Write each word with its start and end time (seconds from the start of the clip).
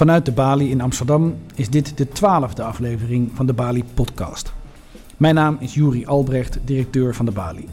Vanuit 0.00 0.24
de 0.24 0.32
Bali 0.32 0.70
in 0.70 0.80
Amsterdam 0.80 1.34
is 1.54 1.70
dit 1.70 1.96
de 1.96 2.08
twaalfde 2.08 2.62
aflevering 2.62 3.30
van 3.34 3.46
de 3.46 3.52
Bali 3.52 3.84
Podcast. 3.94 4.52
Mijn 5.16 5.34
naam 5.34 5.56
is 5.60 5.74
Juri 5.74 6.06
Albrecht, 6.06 6.58
directeur 6.64 7.14
van 7.14 7.24
de 7.24 7.30
Bali. 7.30 7.68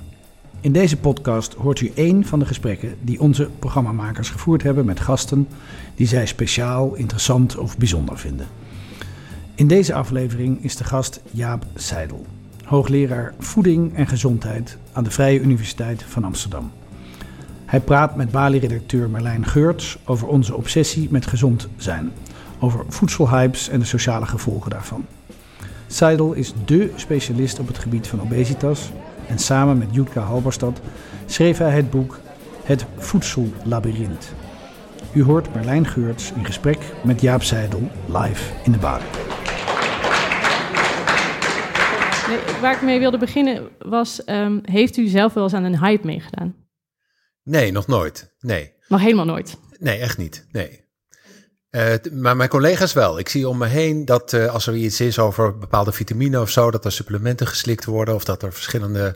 In 0.60 0.71
deze 0.71 0.98
podcast 0.98 1.54
hoort 1.54 1.82
u 1.82 1.92
één 1.96 2.25
van 2.25 2.39
de 2.39 2.46
gesprekken 2.46 2.96
die 3.02 3.20
onze 3.20 3.50
programmamakers 3.60 4.29
gevoerd 4.29 4.64
hebben 4.64 4.86
met 4.86 5.00
gasten 5.00 5.48
die 5.96 6.07
zij 6.07 6.25
speciaal, 6.25 6.96
interessant 6.96 7.57
of 7.57 7.78
bijzonder 7.78 8.18
vinden. 8.18 8.48
In 9.55 9.68
deze 9.68 9.94
aflevering 9.94 10.64
is 10.64 10.75
de 10.75 10.84
gast 10.84 11.21
Jaap 11.32 11.66
Seidel, 11.75 12.25
hoogleraar 12.64 13.33
voeding 13.39 13.96
en 13.96 14.07
gezondheid 14.07 14.78
aan 14.91 15.04
de 15.04 15.11
Vrije 15.11 15.39
Universiteit 15.39 16.04
van 16.04 16.24
Amsterdam. 16.24 16.71
Hij 17.68 17.80
praat 17.80 18.16
met 18.16 18.32
Bali-redacteur 18.32 19.10
Marlijn 19.10 19.46
Geurts 19.46 19.98
over 20.06 20.28
onze 20.28 20.56
obsessie 20.56 21.08
met 21.12 21.28
gezond 21.28 21.68
zijn, 21.78 22.12
over 22.60 22.86
voedselhypes 22.88 23.70
en 23.70 23.80
de 23.80 23.86
sociale 23.86 24.25
gevolgen 24.25 24.70
daarvan. 24.70 25.06
Seidel 25.88 26.34
is 26.34 26.54
dé 26.66 26.89
specialist 26.96 27.60
op 27.60 27.68
het 27.68 27.78
gebied 27.78 28.08
van 28.08 28.22
obesitas 28.22 28.92
en 29.28 29.39
samen 29.39 29.78
met 29.78 29.88
Jutka 29.92 30.22
Halberstad 30.22 30.82
schreef 31.25 31.58
hij 31.58 31.72
het 31.72 31.89
boek 31.89 32.20
Het 32.64 32.86
Voedsellabyrinth. 32.98 34.34
U 35.14 35.23
hoort 35.23 35.53
Marlijn 35.53 35.86
Geurts 35.86 36.31
in 36.31 36.45
gesprek 36.45 36.80
met 37.03 37.22
Jaap 37.22 37.44
Seidel 37.44 37.89
live 38.06 38.53
in 38.64 38.72
de. 38.72 38.78
Nee, 42.28 42.39
waar 42.61 42.73
ik 42.73 42.81
mee 42.81 43.00
wilde 43.00 43.17
beginnen 43.17 43.69
was, 43.80 44.22
um, 44.25 44.59
heeft 44.63 44.97
u 44.97 45.08
zelf 45.08 45.34
wel 45.34 45.44
eens 45.44 45.53
aan 45.53 45.63
een 45.63 45.80
hype 45.80 46.06
meegedaan? 46.06 46.66
Nee, 47.48 47.72
nog 47.72 47.88
nooit. 47.88 48.34
Nee. 48.40 48.73
Nog 48.88 49.02
helemaal 49.02 49.26
nooit? 49.26 49.58
Nee, 49.80 50.00
echt 50.00 50.17
niet. 50.17 50.45
Nee. 50.52 50.86
Uh, 51.72 51.94
maar 52.12 52.36
mijn 52.36 52.50
collega's 52.50 52.94
wel. 52.94 53.20
Ik 53.20 53.30
zie 53.30 53.50
om 53.50 53.58
me 53.58 53.66
heen 53.66 54.06
dat 54.06 54.34
uh, 54.34 54.53
als 54.53 54.67
er 54.67 54.76
iets 54.76 55.02
is 55.02 55.20
over 55.20 55.58
bepaalde 55.58 55.92
vitamine 55.92 56.42
of 56.42 56.50
zo, 56.50 56.72
dat 56.72 56.86
er 56.86 56.92
supplementen 56.92 57.48
geslikt 57.48 57.86
worden 57.86 58.16
of 58.16 58.23
dat 58.23 58.44
er 58.44 58.53
verschillende 58.53 59.16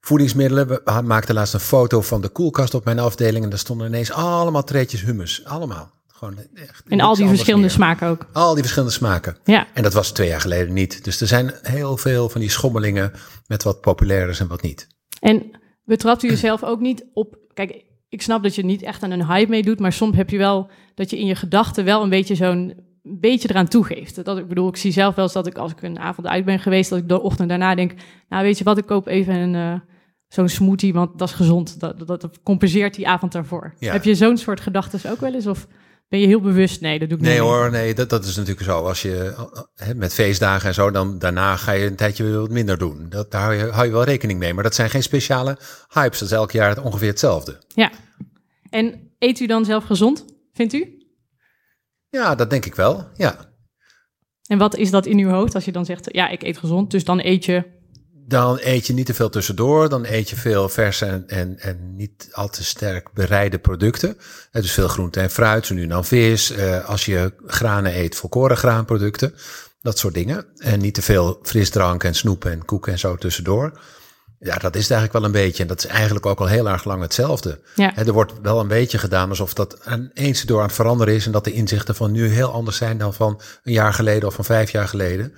voedingsmiddelen. 0.00 0.68
We 0.68 1.00
maakten 1.04 1.34
laatst 1.34 1.54
een 1.54 1.60
foto 1.60 2.00
van 2.00 2.20
de 2.20 2.28
koelkast 2.28 2.74
op 2.74 2.84
mijn 2.84 2.98
afdeling 2.98 3.44
en 3.44 3.50
daar 3.50 3.58
stonden 3.58 3.86
ineens 3.86 4.12
allemaal 4.12 4.64
treetjes 4.64 5.02
hummus. 5.02 5.44
Allemaal. 5.44 5.92
Gewoon 6.08 6.38
echt, 6.54 6.82
en 6.88 7.00
al 7.00 7.14
die 7.14 7.28
verschillende 7.28 7.66
meer. 7.66 7.74
smaken 7.74 8.08
ook. 8.08 8.26
Al 8.32 8.52
die 8.52 8.62
verschillende 8.62 8.94
smaken. 8.94 9.36
Ja. 9.44 9.66
En 9.74 9.82
dat 9.82 9.92
was 9.92 10.10
twee 10.10 10.28
jaar 10.28 10.40
geleden 10.40 10.74
niet. 10.74 11.04
Dus 11.04 11.20
er 11.20 11.26
zijn 11.26 11.52
heel 11.62 11.96
veel 11.96 12.28
van 12.28 12.40
die 12.40 12.50
schommelingen 12.50 13.12
met 13.46 13.62
wat 13.62 13.80
populair 13.80 14.28
is 14.28 14.40
en 14.40 14.48
wat 14.48 14.62
niet. 14.62 14.86
En 15.20 15.62
betrapt 15.84 16.22
u 16.22 16.28
jezelf 16.28 16.64
ook 16.64 16.80
niet 16.80 17.06
op 17.12 17.38
kijk, 17.54 17.84
ik 18.08 18.22
snap 18.22 18.42
dat 18.42 18.54
je 18.54 18.64
niet 18.64 18.82
echt 18.82 19.02
aan 19.02 19.10
een 19.10 19.26
hype 19.26 19.50
meedoet, 19.50 19.80
maar 19.80 19.92
soms 19.92 20.16
heb 20.16 20.30
je 20.30 20.38
wel 20.38 20.70
dat 20.94 21.10
je 21.10 21.18
in 21.18 21.26
je 21.26 21.34
gedachten 21.34 21.84
wel 21.84 22.02
een 22.02 22.08
beetje 22.08 22.34
zo'n 22.34 22.74
beetje 23.02 23.50
eraan 23.50 23.68
toegeeft. 23.68 24.24
Dat 24.24 24.38
ik 24.38 24.48
bedoel, 24.48 24.68
ik 24.68 24.76
zie 24.76 24.92
zelf 24.92 25.14
wel 25.14 25.24
eens 25.24 25.34
dat 25.34 25.46
ik 25.46 25.58
als 25.58 25.72
ik 25.72 25.82
een 25.82 25.98
avond 25.98 26.26
uit 26.26 26.44
ben 26.44 26.58
geweest, 26.58 26.90
dat 26.90 26.98
ik 26.98 27.08
de 27.08 27.20
ochtend 27.20 27.48
daarna 27.48 27.74
denk, 27.74 27.94
nou 28.28 28.42
weet 28.42 28.58
je 28.58 28.64
wat, 28.64 28.78
ik 28.78 28.86
koop 28.86 29.06
even 29.06 29.34
een 29.34 29.54
uh, 29.54 29.80
zo'n 30.28 30.48
smoothie, 30.48 30.92
want 30.92 31.18
dat 31.18 31.28
is 31.28 31.34
gezond. 31.34 31.80
Dat, 31.80 32.06
dat, 32.06 32.20
dat 32.20 32.42
compenseert 32.42 32.94
die 32.94 33.08
avond 33.08 33.32
daarvoor. 33.32 33.74
Heb 33.78 34.04
je 34.04 34.14
zo'n 34.14 34.36
soort 34.36 34.60
gedachten 34.60 35.10
ook 35.10 35.20
wel 35.20 35.34
eens? 35.34 35.46
Of 35.46 35.66
ben 36.14 36.22
je 36.22 36.28
heel 36.28 36.40
bewust? 36.40 36.80
Nee, 36.80 36.98
dat 36.98 37.08
doe 37.08 37.18
ik 37.18 37.24
nee, 37.24 37.32
niet. 37.32 37.42
Nee 37.42 37.50
hoor, 37.50 37.70
nee, 37.70 37.94
dat, 37.94 38.10
dat 38.10 38.24
is 38.24 38.36
natuurlijk 38.36 38.66
zo. 38.66 38.84
Als 38.86 39.02
je 39.02 39.34
hè, 39.74 39.94
met 39.94 40.14
feestdagen 40.14 40.68
en 40.68 40.74
zo, 40.74 40.90
dan 40.90 41.18
daarna 41.18 41.56
ga 41.56 41.72
je 41.72 41.86
een 41.86 41.96
tijdje 41.96 42.38
wat 42.38 42.50
minder 42.50 42.78
doen. 42.78 43.06
Dat, 43.08 43.30
daar 43.30 43.42
hou 43.42 43.54
je, 43.54 43.64
hou 43.64 43.86
je 43.86 43.92
wel 43.92 44.04
rekening 44.04 44.38
mee. 44.38 44.54
Maar 44.54 44.62
dat 44.62 44.74
zijn 44.74 44.90
geen 44.90 45.02
speciale 45.02 45.58
hypes. 45.88 46.18
Dat 46.18 46.28
is 46.28 46.34
elk 46.34 46.50
jaar 46.50 46.82
ongeveer 46.82 47.08
hetzelfde. 47.08 47.58
Ja. 47.68 47.90
En 48.70 49.10
eet 49.18 49.40
u 49.40 49.46
dan 49.46 49.64
zelf 49.64 49.84
gezond, 49.84 50.24
vindt 50.52 50.72
u? 50.72 51.06
Ja, 52.08 52.34
dat 52.34 52.50
denk 52.50 52.64
ik 52.64 52.74
wel, 52.74 53.08
ja. 53.14 53.52
En 54.46 54.58
wat 54.58 54.76
is 54.76 54.90
dat 54.90 55.06
in 55.06 55.18
uw 55.18 55.28
hoofd 55.28 55.54
als 55.54 55.64
je 55.64 55.72
dan 55.72 55.84
zegt, 55.84 56.08
ja, 56.12 56.28
ik 56.28 56.42
eet 56.42 56.58
gezond, 56.58 56.90
dus 56.90 57.04
dan 57.04 57.20
eet 57.20 57.44
je 57.44 57.64
dan 58.26 58.58
eet 58.62 58.86
je 58.86 58.92
niet 58.92 59.06
te 59.06 59.14
veel 59.14 59.30
tussendoor. 59.30 59.88
Dan 59.88 60.04
eet 60.04 60.30
je 60.30 60.36
veel 60.36 60.68
verse 60.68 61.06
en, 61.06 61.24
en, 61.26 61.58
en 61.58 61.96
niet 61.96 62.28
al 62.32 62.48
te 62.48 62.64
sterk 62.64 63.12
bereide 63.12 63.58
producten. 63.58 64.16
Dus 64.50 64.72
veel 64.72 64.88
groente 64.88 65.20
en 65.20 65.30
fruit, 65.30 65.66
zo 65.66 65.74
nu 65.74 65.86
dan 65.86 66.04
vis. 66.04 66.52
Uh, 66.52 66.84
als 66.84 67.04
je 67.04 67.32
granen 67.46 67.98
eet, 67.98 68.16
volkoren 68.16 68.56
graanproducten. 68.56 69.34
Dat 69.82 69.98
soort 69.98 70.14
dingen. 70.14 70.46
En 70.56 70.80
niet 70.80 70.94
te 70.94 71.02
veel 71.02 71.38
frisdrank 71.42 72.04
en 72.04 72.14
snoep 72.14 72.44
en 72.44 72.64
koek 72.64 72.88
en 72.88 72.98
zo 72.98 73.16
tussendoor. 73.16 73.80
Ja, 74.38 74.56
dat 74.56 74.76
is 74.76 74.82
het 74.82 74.90
eigenlijk 74.90 75.12
wel 75.12 75.24
een 75.24 75.44
beetje. 75.46 75.62
En 75.62 75.68
dat 75.68 75.84
is 75.84 75.86
eigenlijk 75.86 76.26
ook 76.26 76.40
al 76.40 76.46
heel 76.46 76.68
erg 76.68 76.84
lang 76.84 77.02
hetzelfde. 77.02 77.60
Ja. 77.74 77.96
er 77.96 78.12
wordt 78.12 78.32
wel 78.42 78.60
een 78.60 78.68
beetje 78.68 78.98
gedaan 78.98 79.28
alsof 79.28 79.54
dat 79.54 79.78
eens 80.14 80.42
door 80.42 80.60
aan 80.60 80.66
het 80.66 80.74
veranderen 80.74 81.14
is. 81.14 81.26
En 81.26 81.32
dat 81.32 81.44
de 81.44 81.52
inzichten 81.52 81.94
van 81.94 82.12
nu 82.12 82.28
heel 82.28 82.52
anders 82.52 82.76
zijn 82.76 82.98
dan 82.98 83.14
van 83.14 83.40
een 83.62 83.72
jaar 83.72 83.92
geleden 83.92 84.28
of 84.28 84.34
van 84.34 84.44
vijf 84.44 84.70
jaar 84.70 84.88
geleden. 84.88 85.34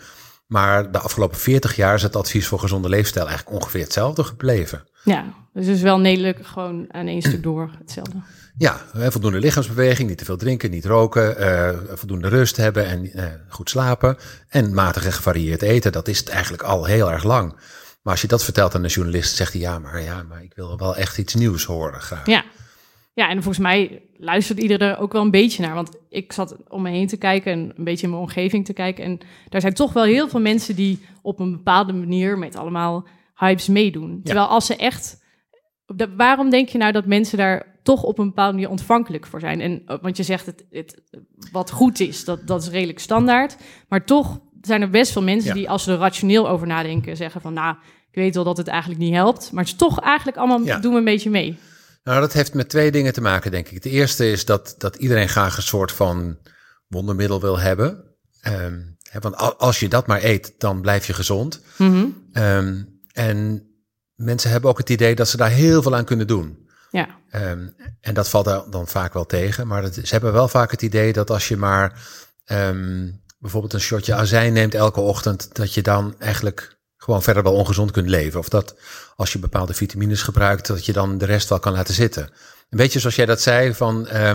Maar 0.46 0.92
de 0.92 0.98
afgelopen 0.98 1.38
40 1.38 1.76
jaar 1.76 1.94
is 1.94 2.02
het 2.02 2.16
advies 2.16 2.46
voor 2.46 2.58
gezonde 2.58 2.88
leefstijl 2.88 3.26
eigenlijk 3.26 3.56
ongeveer 3.56 3.82
hetzelfde 3.82 4.24
gebleven. 4.24 4.84
Ja, 5.04 5.24
dus 5.52 5.66
is 5.66 5.82
wel 5.82 5.98
nederlijk 5.98 6.46
gewoon 6.46 6.86
aan 6.90 7.06
één 7.06 7.22
stuk 7.22 7.42
door 7.42 7.70
hetzelfde. 7.78 8.16
Ja, 8.58 8.80
voldoende 8.92 9.38
lichaamsbeweging, 9.38 10.08
niet 10.08 10.18
te 10.18 10.24
veel 10.24 10.36
drinken, 10.36 10.70
niet 10.70 10.84
roken, 10.84 11.40
uh, 11.40 11.68
voldoende 11.94 12.28
rust 12.28 12.56
hebben 12.56 12.86
en 12.86 13.04
uh, 13.04 13.24
goed 13.48 13.70
slapen. 13.70 14.16
En 14.48 14.74
matig 14.74 15.04
en 15.04 15.12
gevarieerd 15.12 15.62
eten, 15.62 15.92
dat 15.92 16.08
is 16.08 16.18
het 16.18 16.28
eigenlijk 16.28 16.62
al 16.62 16.84
heel 16.84 17.12
erg 17.12 17.24
lang. 17.24 17.52
Maar 18.02 18.12
als 18.12 18.20
je 18.20 18.28
dat 18.28 18.44
vertelt 18.44 18.74
aan 18.74 18.84
een 18.84 18.90
journalist, 18.90 19.36
zegt 19.36 19.52
hij 19.52 19.60
ja, 19.62 19.78
maar 19.78 20.02
ja, 20.02 20.22
maar 20.22 20.42
ik 20.42 20.52
wil 20.54 20.78
wel 20.78 20.96
echt 20.96 21.18
iets 21.18 21.34
nieuws 21.34 21.64
horen 21.64 22.00
graag. 22.00 22.26
Ja, 22.26 22.44
ja, 23.16 23.28
en 23.28 23.42
volgens 23.42 23.58
mij 23.58 24.02
luistert 24.16 24.58
iedereen 24.58 24.88
er 24.88 24.98
ook 24.98 25.12
wel 25.12 25.22
een 25.22 25.30
beetje 25.30 25.62
naar. 25.62 25.74
Want 25.74 25.98
ik 26.08 26.32
zat 26.32 26.56
om 26.68 26.82
me 26.82 26.90
heen 26.90 27.06
te 27.06 27.16
kijken 27.16 27.52
en 27.52 27.72
een 27.76 27.84
beetje 27.84 28.04
in 28.04 28.10
mijn 28.10 28.22
omgeving 28.22 28.64
te 28.64 28.72
kijken. 28.72 29.04
En 29.04 29.18
daar 29.48 29.60
zijn 29.60 29.74
toch 29.74 29.92
wel 29.92 30.04
heel 30.04 30.28
veel 30.28 30.40
mensen 30.40 30.76
die 30.76 31.00
op 31.22 31.38
een 31.38 31.50
bepaalde 31.50 31.92
manier 31.92 32.38
met 32.38 32.56
allemaal 32.56 33.06
hypes 33.34 33.68
meedoen. 33.68 34.20
Terwijl 34.24 34.46
als 34.46 34.66
ze 34.66 34.76
echt. 34.76 35.24
Waarom 36.16 36.50
denk 36.50 36.68
je 36.68 36.78
nou 36.78 36.92
dat 36.92 37.06
mensen 37.06 37.38
daar 37.38 37.78
toch 37.82 38.02
op 38.02 38.18
een 38.18 38.26
bepaalde 38.26 38.52
manier 38.52 38.70
ontvankelijk 38.70 39.26
voor 39.26 39.40
zijn? 39.40 39.60
En, 39.60 39.82
want 40.00 40.16
je 40.16 40.22
zegt 40.22 40.46
het, 40.46 40.66
het 40.70 41.02
wat 41.52 41.70
goed 41.70 42.00
is, 42.00 42.24
dat, 42.24 42.46
dat 42.46 42.62
is 42.62 42.68
redelijk 42.68 42.98
standaard. 42.98 43.56
Maar 43.88 44.04
toch 44.04 44.40
zijn 44.60 44.82
er 44.82 44.90
best 44.90 45.12
veel 45.12 45.22
mensen 45.22 45.54
die, 45.54 45.70
als 45.70 45.84
ze 45.84 45.92
er 45.92 45.98
rationeel 45.98 46.48
over 46.48 46.66
nadenken, 46.66 47.16
zeggen 47.16 47.40
van 47.40 47.52
nou, 47.52 47.76
ik 48.10 48.14
weet 48.14 48.34
wel 48.34 48.44
dat 48.44 48.56
het 48.56 48.68
eigenlijk 48.68 49.00
niet 49.00 49.14
helpt. 49.14 49.52
Maar 49.52 49.62
het 49.62 49.72
is 49.72 49.78
toch 49.78 50.00
eigenlijk 50.00 50.36
allemaal 50.36 50.80
doen 50.80 50.92
we 50.92 50.98
een 50.98 51.04
beetje 51.04 51.30
mee. 51.30 51.58
Nou, 52.06 52.20
dat 52.20 52.32
heeft 52.32 52.54
met 52.54 52.68
twee 52.68 52.90
dingen 52.90 53.12
te 53.12 53.20
maken, 53.20 53.50
denk 53.50 53.68
ik. 53.68 53.82
De 53.82 53.90
eerste 53.90 54.30
is 54.30 54.44
dat, 54.44 54.74
dat 54.78 54.96
iedereen 54.96 55.28
graag 55.28 55.56
een 55.56 55.62
soort 55.62 55.92
van 55.92 56.38
wondermiddel 56.88 57.40
wil 57.40 57.58
hebben. 57.58 58.04
Um, 58.48 58.98
want 59.20 59.36
als 59.36 59.80
je 59.80 59.88
dat 59.88 60.06
maar 60.06 60.24
eet, 60.24 60.54
dan 60.58 60.80
blijf 60.80 61.06
je 61.06 61.12
gezond. 61.12 61.60
Mm 61.76 62.24
um, 62.32 63.00
en 63.12 63.68
mensen 64.14 64.50
hebben 64.50 64.70
ook 64.70 64.78
het 64.78 64.90
idee 64.90 65.14
dat 65.14 65.28
ze 65.28 65.36
daar 65.36 65.50
heel 65.50 65.82
veel 65.82 65.96
aan 65.96 66.04
kunnen 66.04 66.26
doen. 66.26 66.68
Ja. 66.90 67.08
Um, 67.34 67.74
en 68.00 68.14
dat 68.14 68.28
valt 68.28 68.72
dan 68.72 68.88
vaak 68.88 69.12
wel 69.12 69.26
tegen. 69.26 69.66
Maar 69.66 69.92
ze 69.92 70.00
hebben 70.06 70.32
wel 70.32 70.48
vaak 70.48 70.70
het 70.70 70.82
idee 70.82 71.12
dat 71.12 71.30
als 71.30 71.48
je 71.48 71.56
maar 71.56 72.00
bijvoorbeeld 73.38 73.72
een 73.72 73.80
shotje 73.80 74.14
azijn 74.14 74.52
neemt 74.52 74.74
elke 74.74 75.00
ochtend, 75.00 75.54
dat 75.54 75.74
je 75.74 75.82
dan 75.82 76.14
eigenlijk 76.18 76.75
gewoon 77.06 77.22
verder 77.22 77.42
wel 77.42 77.54
ongezond 77.54 77.90
kunt 77.90 78.08
leven. 78.08 78.40
Of 78.40 78.48
dat 78.48 78.74
als 79.16 79.32
je 79.32 79.38
bepaalde 79.38 79.74
vitamines 79.74 80.22
gebruikt, 80.22 80.66
dat 80.66 80.86
je 80.86 80.92
dan 80.92 81.18
de 81.18 81.24
rest 81.24 81.48
wel 81.48 81.58
kan 81.58 81.72
laten 81.72 81.94
zitten. 81.94 82.22
Een 82.70 82.78
beetje 82.78 82.98
zoals 82.98 83.16
jij 83.16 83.26
dat 83.26 83.40
zei, 83.40 83.74
van 83.74 84.08
uh, 84.12 84.30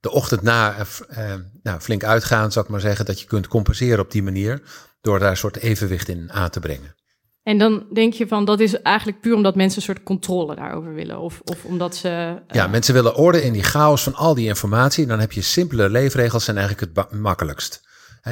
de 0.00 0.10
ochtend 0.10 0.42
na 0.42 0.76
uh, 0.78 1.34
nou, 1.62 1.80
flink 1.80 2.04
uitgaan, 2.04 2.52
zou 2.52 2.64
ik 2.64 2.70
maar 2.70 2.80
zeggen, 2.80 3.04
dat 3.04 3.20
je 3.20 3.26
kunt 3.26 3.48
compenseren 3.48 4.00
op 4.00 4.10
die 4.10 4.22
manier, 4.22 4.62
door 5.00 5.18
daar 5.18 5.30
een 5.30 5.36
soort 5.36 5.56
evenwicht 5.56 6.08
in 6.08 6.32
aan 6.32 6.50
te 6.50 6.60
brengen. 6.60 6.94
En 7.42 7.58
dan 7.58 7.86
denk 7.92 8.12
je 8.12 8.26
van 8.26 8.44
dat 8.44 8.60
is 8.60 8.82
eigenlijk 8.82 9.20
puur 9.20 9.34
omdat 9.34 9.54
mensen 9.54 9.78
een 9.78 9.84
soort 9.84 10.02
controle 10.02 10.54
daarover 10.54 10.94
willen. 10.94 11.18
Of, 11.18 11.40
of 11.44 11.64
omdat 11.64 11.96
ze. 11.96 12.08
Uh... 12.08 12.54
Ja, 12.56 12.66
mensen 12.66 12.94
willen 12.94 13.14
orde 13.14 13.42
in 13.42 13.52
die 13.52 13.62
chaos 13.62 14.02
van 14.02 14.14
al 14.14 14.34
die 14.34 14.46
informatie. 14.46 15.06
Dan 15.06 15.20
heb 15.20 15.32
je 15.32 15.42
simpele 15.42 15.90
leefregels, 15.90 16.44
zijn 16.44 16.56
eigenlijk 16.58 16.96
het 16.96 17.12
makkelijkst 17.12 17.85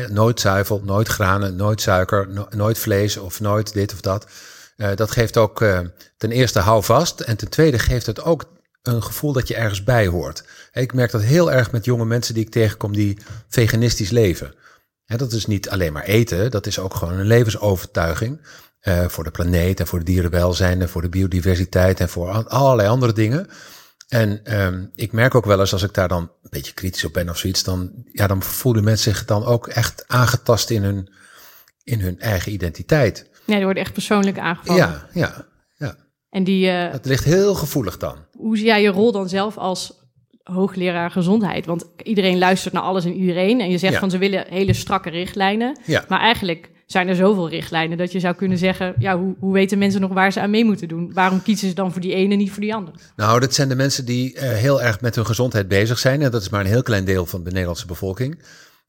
nooit 0.08 0.40
zuivel, 0.40 0.82
nooit 0.84 1.08
granen, 1.08 1.56
nooit 1.56 1.80
suiker, 1.80 2.28
nooit 2.50 2.78
vlees 2.78 3.16
of 3.16 3.40
nooit 3.40 3.72
dit 3.72 3.92
of 3.92 4.00
dat. 4.00 4.26
Uh, 4.76 4.88
dat 4.94 5.10
geeft 5.10 5.36
ook 5.36 5.60
uh, 5.60 5.80
ten 6.16 6.30
eerste 6.30 6.58
houvast 6.58 7.20
en 7.20 7.36
ten 7.36 7.48
tweede 7.48 7.78
geeft 7.78 8.06
het 8.06 8.22
ook 8.22 8.44
een 8.82 9.02
gevoel 9.02 9.32
dat 9.32 9.48
je 9.48 9.54
ergens 9.54 9.84
bij 9.84 10.06
hoort. 10.06 10.44
Ik 10.72 10.94
merk 10.94 11.10
dat 11.10 11.22
heel 11.22 11.52
erg 11.52 11.72
met 11.72 11.84
jonge 11.84 12.04
mensen 12.04 12.34
die 12.34 12.44
ik 12.44 12.50
tegenkom 12.50 12.92
die 12.92 13.18
veganistisch 13.48 14.10
leven. 14.10 14.54
dat 15.06 15.32
is 15.32 15.46
niet 15.46 15.70
alleen 15.70 15.92
maar 15.92 16.04
eten, 16.04 16.50
dat 16.50 16.66
is 16.66 16.78
ook 16.78 16.94
gewoon 16.94 17.18
een 17.18 17.26
levensovertuiging. 17.26 18.40
Uh, 18.82 19.08
voor 19.08 19.24
de 19.24 19.30
planeet 19.30 19.80
en 19.80 19.86
voor 19.86 19.98
de 19.98 20.04
dierenwelzijn 20.04 20.80
en 20.80 20.88
voor 20.88 21.02
de 21.02 21.08
biodiversiteit 21.08 22.00
en 22.00 22.08
voor 22.08 22.48
allerlei 22.48 22.88
andere 22.88 23.12
dingen. 23.12 23.48
En 24.14 24.60
um, 24.60 24.90
ik 24.94 25.12
merk 25.12 25.34
ook 25.34 25.44
wel 25.44 25.60
eens 25.60 25.72
als 25.72 25.82
ik 25.82 25.94
daar 25.94 26.08
dan 26.08 26.22
een 26.22 26.50
beetje 26.50 26.72
kritisch 26.72 27.04
op 27.04 27.12
ben 27.12 27.28
of 27.28 27.38
zoiets, 27.38 27.62
dan, 27.62 27.92
ja, 28.12 28.26
dan 28.26 28.42
voelen 28.42 28.84
mensen 28.84 29.12
zich 29.12 29.24
dan 29.24 29.44
ook 29.44 29.66
echt 29.68 30.04
aangetast 30.06 30.70
in 30.70 30.82
hun, 30.82 31.12
in 31.84 32.00
hun 32.00 32.20
eigen 32.20 32.52
identiteit. 32.52 33.30
Nee, 33.44 33.56
die 33.56 33.64
worden 33.64 33.82
echt 33.82 33.92
persoonlijk 33.92 34.38
aangevallen. 34.38 34.82
Ja, 34.82 35.08
ja, 35.12 35.46
ja. 35.76 35.96
En 36.30 36.44
die. 36.44 36.66
Uh, 36.66 36.90
het 36.90 37.04
ligt 37.06 37.24
heel 37.24 37.54
gevoelig 37.54 37.96
dan. 37.96 38.16
Hoe 38.32 38.56
zie 38.56 38.66
jij 38.66 38.82
je 38.82 38.88
rol 38.88 39.12
dan 39.12 39.28
zelf 39.28 39.58
als 39.58 40.02
hoogleraar 40.42 41.10
gezondheid. 41.10 41.66
Want 41.66 41.84
iedereen 42.02 42.38
luistert 42.38 42.74
naar 42.74 42.82
alles 42.82 43.04
en 43.04 43.14
iedereen. 43.14 43.60
En 43.60 43.70
je 43.70 43.78
zegt 43.78 43.92
Ja. 43.92 43.98
van 43.98 44.10
ze 44.10 44.18
willen 44.18 44.46
hele 44.48 44.72
strakke 44.72 45.10
richtlijnen. 45.10 45.78
Ja. 45.86 46.04
Maar 46.08 46.20
eigenlijk 46.20 46.70
zijn 46.86 47.08
er 47.08 47.14
zoveel 47.14 47.48
richtlijnen 47.48 47.98
dat 47.98 48.12
je 48.12 48.20
zou 48.20 48.34
kunnen 48.34 48.58
zeggen: 48.58 48.94
ja, 48.98 49.18
hoe, 49.18 49.34
hoe 49.38 49.52
weten 49.52 49.78
mensen 49.78 50.00
nog 50.00 50.12
waar 50.12 50.32
ze 50.32 50.40
aan 50.40 50.50
mee 50.50 50.64
moeten 50.64 50.88
doen? 50.88 51.12
Waarom 51.12 51.42
kiezen 51.42 51.68
ze 51.68 51.74
dan 51.74 51.92
voor 51.92 52.00
die 52.00 52.14
ene, 52.14 52.34
niet 52.34 52.50
voor 52.50 52.62
die 52.62 52.74
andere? 52.74 52.96
Nou, 53.16 53.40
dat 53.40 53.54
zijn 53.54 53.68
de 53.68 53.76
mensen 53.76 54.04
die 54.04 54.34
eh, 54.34 54.48
heel 54.48 54.82
erg 54.82 55.00
met 55.00 55.14
hun 55.14 55.26
gezondheid 55.26 55.68
bezig 55.68 55.98
zijn. 55.98 56.22
En 56.22 56.30
dat 56.30 56.42
is 56.42 56.48
maar 56.48 56.60
een 56.60 56.66
heel 56.66 56.82
klein 56.82 57.04
deel 57.04 57.26
van 57.26 57.44
de 57.44 57.50
Nederlandse 57.50 57.86
bevolking. 57.86 58.38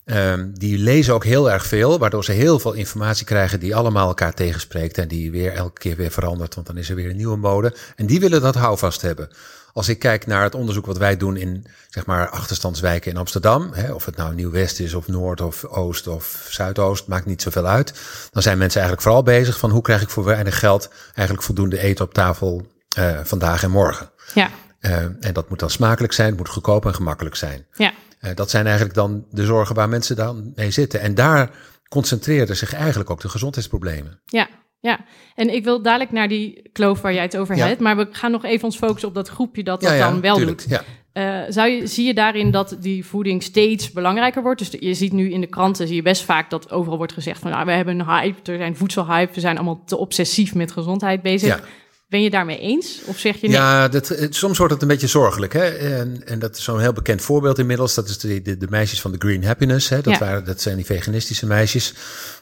Ehm, 0.05 0.49
die 0.53 0.77
lezen 0.77 1.13
ook 1.13 1.23
heel 1.23 1.51
erg 1.51 1.65
veel, 1.65 1.99
waardoor 1.99 2.23
ze 2.23 2.31
heel 2.31 2.59
veel 2.59 2.73
informatie 2.73 3.25
krijgen 3.25 3.59
die 3.59 3.75
allemaal 3.75 4.07
elkaar 4.07 4.33
tegenspreekt 4.33 4.97
en 4.97 5.07
die 5.07 5.31
weer 5.31 5.53
elke 5.53 5.79
keer 5.79 5.95
weer 5.95 6.11
verandert, 6.11 6.55
want 6.55 6.67
dan 6.67 6.77
is 6.77 6.89
er 6.89 6.95
weer 6.95 7.09
een 7.09 7.15
nieuwe 7.15 7.37
mode. 7.37 7.75
En 7.95 8.05
die 8.05 8.19
willen 8.19 8.41
dat 8.41 8.55
houvast 8.55 9.01
hebben. 9.01 9.29
Als 9.73 9.89
ik 9.89 9.99
kijk 9.99 10.25
naar 10.25 10.43
het 10.43 10.55
onderzoek 10.55 10.85
wat 10.85 10.97
wij 10.97 11.17
doen 11.17 11.37
in 11.37 11.65
zeg 11.89 12.05
maar 12.05 12.29
achterstandswijken 12.29 13.11
in 13.11 13.17
Amsterdam, 13.17 13.69
hè, 13.73 13.93
of 13.93 14.05
het 14.05 14.15
nou 14.15 14.35
Nieuw-West 14.35 14.79
is 14.79 14.93
of 14.93 15.07
Noord 15.07 15.41
of 15.41 15.65
Oost 15.65 16.07
of 16.07 16.47
Zuidoost, 16.49 17.07
maakt 17.07 17.25
niet 17.25 17.41
zoveel 17.41 17.65
uit. 17.65 17.93
Dan 18.31 18.41
zijn 18.41 18.57
mensen 18.57 18.81
eigenlijk 18.81 19.07
vooral 19.07 19.23
bezig 19.23 19.57
van 19.57 19.69
hoe 19.69 19.81
krijg 19.81 20.01
ik 20.01 20.09
voor 20.09 20.23
weinig 20.23 20.59
geld 20.59 20.89
eigenlijk 21.05 21.43
voldoende 21.45 21.79
eten 21.79 22.05
op 22.05 22.13
tafel 22.13 22.67
eh, 22.95 23.19
vandaag 23.23 23.63
en 23.63 23.71
morgen. 23.71 24.09
Ja, 24.33 24.49
Eh, 24.85 24.97
en 25.19 25.33
dat 25.33 25.49
moet 25.49 25.59
dan 25.59 25.69
smakelijk 25.69 26.13
zijn, 26.13 26.27
het 26.27 26.37
moet 26.37 26.49
goedkoop 26.49 26.85
en 26.85 26.95
gemakkelijk 26.95 27.35
zijn. 27.35 27.65
ja, 27.73 27.93
Eh, 28.19 28.31
dat 28.35 28.49
zijn 28.49 28.65
eigenlijk 28.65 28.95
dan 28.95 29.25
de 29.31 29.45
zorgen 29.45 29.75
waar 29.75 29.89
mensen 29.89 30.15
dan 30.15 30.51
mee 30.55 30.71
zitten. 30.71 30.99
En 31.01 31.15
daar 31.15 31.49
concentreerden 31.89 32.55
zich 32.55 32.73
eigenlijk 32.73 33.09
ook 33.09 33.21
de 33.21 33.29
gezondheidsproblemen. 33.29 34.19
ja. 34.25 34.47
Ja, 34.79 34.99
en 35.35 35.53
ik 35.53 35.63
wil 35.63 35.81
dadelijk 35.81 36.11
naar 36.11 36.27
die 36.27 36.69
kloof 36.73 37.01
waar 37.01 37.13
jij 37.13 37.21
het 37.23 37.37
over 37.37 37.55
Ja. 37.55 37.67
hebt. 37.67 37.79
Maar 37.79 37.97
we 37.97 38.07
gaan 38.11 38.31
nog 38.31 38.43
even 38.45 38.65
ons 38.65 38.77
focussen 38.77 39.07
op 39.09 39.15
dat 39.15 39.27
groepje 39.29 39.63
dat 39.63 39.81
dat 39.81 39.89
ja, 39.89 39.95
ja, 39.95 40.09
dan 40.09 40.21
wel 40.21 40.35
tuurlijk. 40.35 40.57
doet. 40.59 40.69
Ja. 40.69 40.83
Eh, 41.13 41.51
zou 41.53 41.69
je, 41.69 41.87
zie 41.87 42.05
je 42.05 42.13
daarin 42.13 42.51
dat 42.51 42.77
die 42.79 43.05
voeding 43.05 43.43
steeds 43.43 43.91
belangrijker 43.91 44.41
wordt? 44.41 44.59
Dus 44.59 44.69
je 44.79 44.93
ziet 44.93 45.11
nu 45.13 45.31
in 45.31 45.41
de 45.41 45.47
kranten 45.47 45.87
zie 45.87 45.95
je 45.95 46.01
best 46.01 46.23
vaak 46.23 46.49
dat 46.49 46.71
overal 46.71 46.97
wordt 46.97 47.13
gezegd 47.13 47.39
van 47.39 47.51
nou, 47.51 47.65
we 47.65 47.71
hebben 47.71 47.99
een 47.99 48.05
hype, 48.05 48.51
er 48.51 48.57
zijn 48.57 48.75
voedselhype, 48.77 49.33
we 49.33 49.39
zijn 49.39 49.55
allemaal 49.55 49.83
te 49.85 49.97
obsessief 49.97 50.55
met 50.55 50.71
gezondheid 50.71 51.21
bezig. 51.21 51.67
Ben 52.07 52.21
je 52.21 52.29
daarmee 52.29 52.59
eens? 52.59 52.99
Of 53.05 53.17
zeg 53.19 53.35
je 53.35 53.47
nee? 53.47 53.55
Ja, 53.57 53.87
dat, 53.87 54.07
het- 54.07 54.35
soms 54.35 54.57
wordt 54.57 54.73
het 54.73 54.81
een 54.81 54.87
beetje 54.87 55.07
zorgelijk. 55.07 55.53
Hè? 55.53 55.63
En, 55.65 56.27
en 56.27 56.39
dat 56.39 56.57
is 56.57 56.63
zo'n 56.63 56.79
heel 56.79 56.93
bekend 56.93 57.21
voorbeeld 57.21 57.59
inmiddels. 57.59 57.93
Dat 57.93 58.09
is 58.09 58.17
de, 58.17 58.41
de, 58.41 58.57
de 58.57 58.67
meisjes 58.69 59.01
van 59.01 59.11
de 59.11 59.17
Green 59.19 59.45
Happiness. 59.45 59.89
Hè? 59.89 60.01
Dat, 60.01 60.13
Ja. 60.13 60.19
waren, 60.19 60.45
dat 60.45 60.61
zijn 60.61 60.75
die 60.75 60.85
veganistische 60.85 61.45
meisjes. 61.45 61.93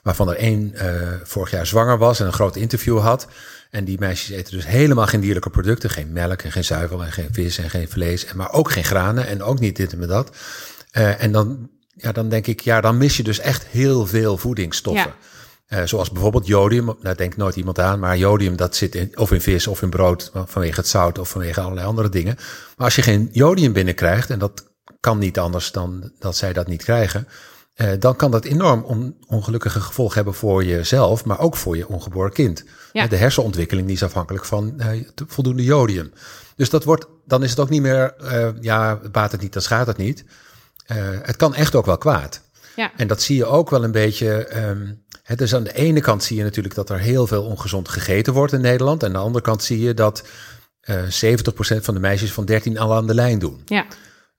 Waarvan 0.03 0.29
er 0.29 0.35
één 0.35 0.73
eh, 0.75 1.07
vorig 1.23 1.51
jaar 1.51 1.65
zwanger 1.67 1.97
was 1.97 2.19
en 2.19 2.25
een 2.25 2.33
groot 2.33 2.55
interview 2.55 2.99
had. 2.99 3.27
En 3.69 3.83
die 3.85 3.99
meisjes 3.99 4.37
eten 4.37 4.53
dus 4.53 4.67
helemaal 4.67 5.07
geen 5.07 5.19
dierlijke 5.21 5.49
producten. 5.49 5.89
Geen 5.89 6.11
melk 6.11 6.41
en 6.41 6.51
geen 6.51 6.63
zuivel 6.65 7.03
en 7.03 7.11
geen 7.11 7.29
vis 7.31 7.57
en 7.57 7.69
geen 7.69 7.89
vlees. 7.89 8.25
En 8.25 8.37
maar 8.37 8.51
ook 8.51 8.71
geen 8.71 8.83
granen 8.85 9.27
en 9.27 9.43
ook 9.43 9.59
niet 9.59 9.75
dit 9.75 9.93
en 9.93 10.07
dat. 10.07 10.35
Eh, 10.91 11.23
en 11.23 11.31
dan, 11.31 11.69
ja, 11.95 12.11
dan 12.11 12.29
denk 12.29 12.47
ik, 12.47 12.59
ja, 12.59 12.81
dan 12.81 12.97
mis 12.97 13.17
je 13.17 13.23
dus 13.23 13.39
echt 13.39 13.65
heel 13.67 14.05
veel 14.05 14.37
voedingsstoffen. 14.37 15.13
Ja. 15.19 15.31
Eh, 15.73 15.83
zoals 15.85 16.11
bijvoorbeeld 16.11 16.47
jodium, 16.47 16.95
daar 17.01 17.17
denkt 17.17 17.37
nooit 17.37 17.55
iemand 17.55 17.79
aan, 17.79 17.99
maar 17.99 18.17
jodium 18.17 18.55
dat 18.55 18.75
zit 18.75 18.95
in, 18.95 19.17
of 19.17 19.31
in 19.31 19.41
vis 19.41 19.67
of 19.67 19.81
in 19.81 19.89
brood 19.89 20.31
vanwege 20.45 20.79
het 20.79 20.87
zout 20.87 21.19
of 21.19 21.29
vanwege 21.29 21.61
allerlei 21.61 21.87
andere 21.87 22.09
dingen. 22.09 22.35
Maar 22.77 22.85
als 22.85 22.95
je 22.95 23.01
geen 23.01 23.29
jodium 23.31 23.73
binnenkrijgt, 23.73 24.29
en 24.29 24.39
dat 24.39 24.71
kan 24.99 25.17
niet 25.17 25.39
anders 25.39 25.71
dan 25.71 26.11
dat 26.19 26.35
zij 26.37 26.53
dat 26.53 26.67
niet 26.67 26.83
krijgen, 26.83 27.27
eh, 27.73 27.89
dan 27.99 28.15
kan 28.15 28.31
dat 28.31 28.45
enorm 28.45 28.83
on- 28.83 29.15
ongelukkige 29.27 29.79
gevolgen 29.79 30.15
hebben 30.15 30.33
voor 30.33 30.63
jezelf, 30.63 31.25
maar 31.25 31.39
ook 31.39 31.55
voor 31.55 31.77
je 31.77 31.87
ongeboren 31.87 32.31
kind. 32.33 32.63
Ja. 32.93 33.03
Eh, 33.03 33.09
De 33.09 33.15
hersenontwikkeling 33.17 33.87
die 33.87 33.95
is 33.95 34.03
afhankelijk 34.03 34.45
van 34.45 34.81
voldoende 35.27 35.63
jodium. 35.63 36.11
Dus 36.55 36.69
dat 36.69 36.83
wordt, 36.83 37.05
dan 37.25 37.43
is 37.43 37.49
het 37.49 37.59
ook 37.59 37.69
niet 37.69 37.81
meer, 37.81 38.13
ja, 38.61 38.99
baat 39.11 39.31
het 39.31 39.41
niet, 39.41 39.53
dan 39.53 39.61
schaadt 39.61 39.87
het 39.87 39.97
niet. 39.97 40.25
Het 41.21 41.35
kan 41.35 41.55
echt 41.55 41.75
ook 41.75 41.85
wel 41.85 41.97
kwaad. 41.97 42.41
Ja. 42.75 42.91
En 42.97 43.07
dat 43.07 43.21
zie 43.21 43.35
je 43.35 43.45
ook 43.45 43.69
wel 43.69 43.83
een 43.83 43.91
beetje. 43.91 44.45
ehm 44.45 44.91
hè, 45.23 45.35
dus 45.35 45.55
aan 45.55 45.63
de 45.63 45.73
ene 45.73 46.01
kant 46.01 46.23
zie 46.23 46.37
je 46.37 46.43
natuurlijk 46.43 46.75
dat 46.75 46.89
er 46.89 46.99
heel 46.99 47.27
veel 47.27 47.43
ongezond 47.43 47.89
gegeten 47.89 48.33
wordt 48.33 48.53
in 48.53 48.61
Nederland. 48.61 49.01
En 49.01 49.07
aan 49.07 49.13
de 49.13 49.19
andere 49.19 49.43
kant 49.43 49.63
zie 49.63 49.79
je 49.79 49.93
dat 49.93 50.23
eh 50.81 51.03
70% 51.03 51.81
van 51.81 51.93
de 51.93 51.99
meisjes 51.99 52.33
van 52.33 52.45
13 52.45 52.77
al 52.77 52.93
aan 52.93 53.07
de 53.07 53.13
lijn 53.13 53.39
doen. 53.39 53.61
Ja, 53.65 53.85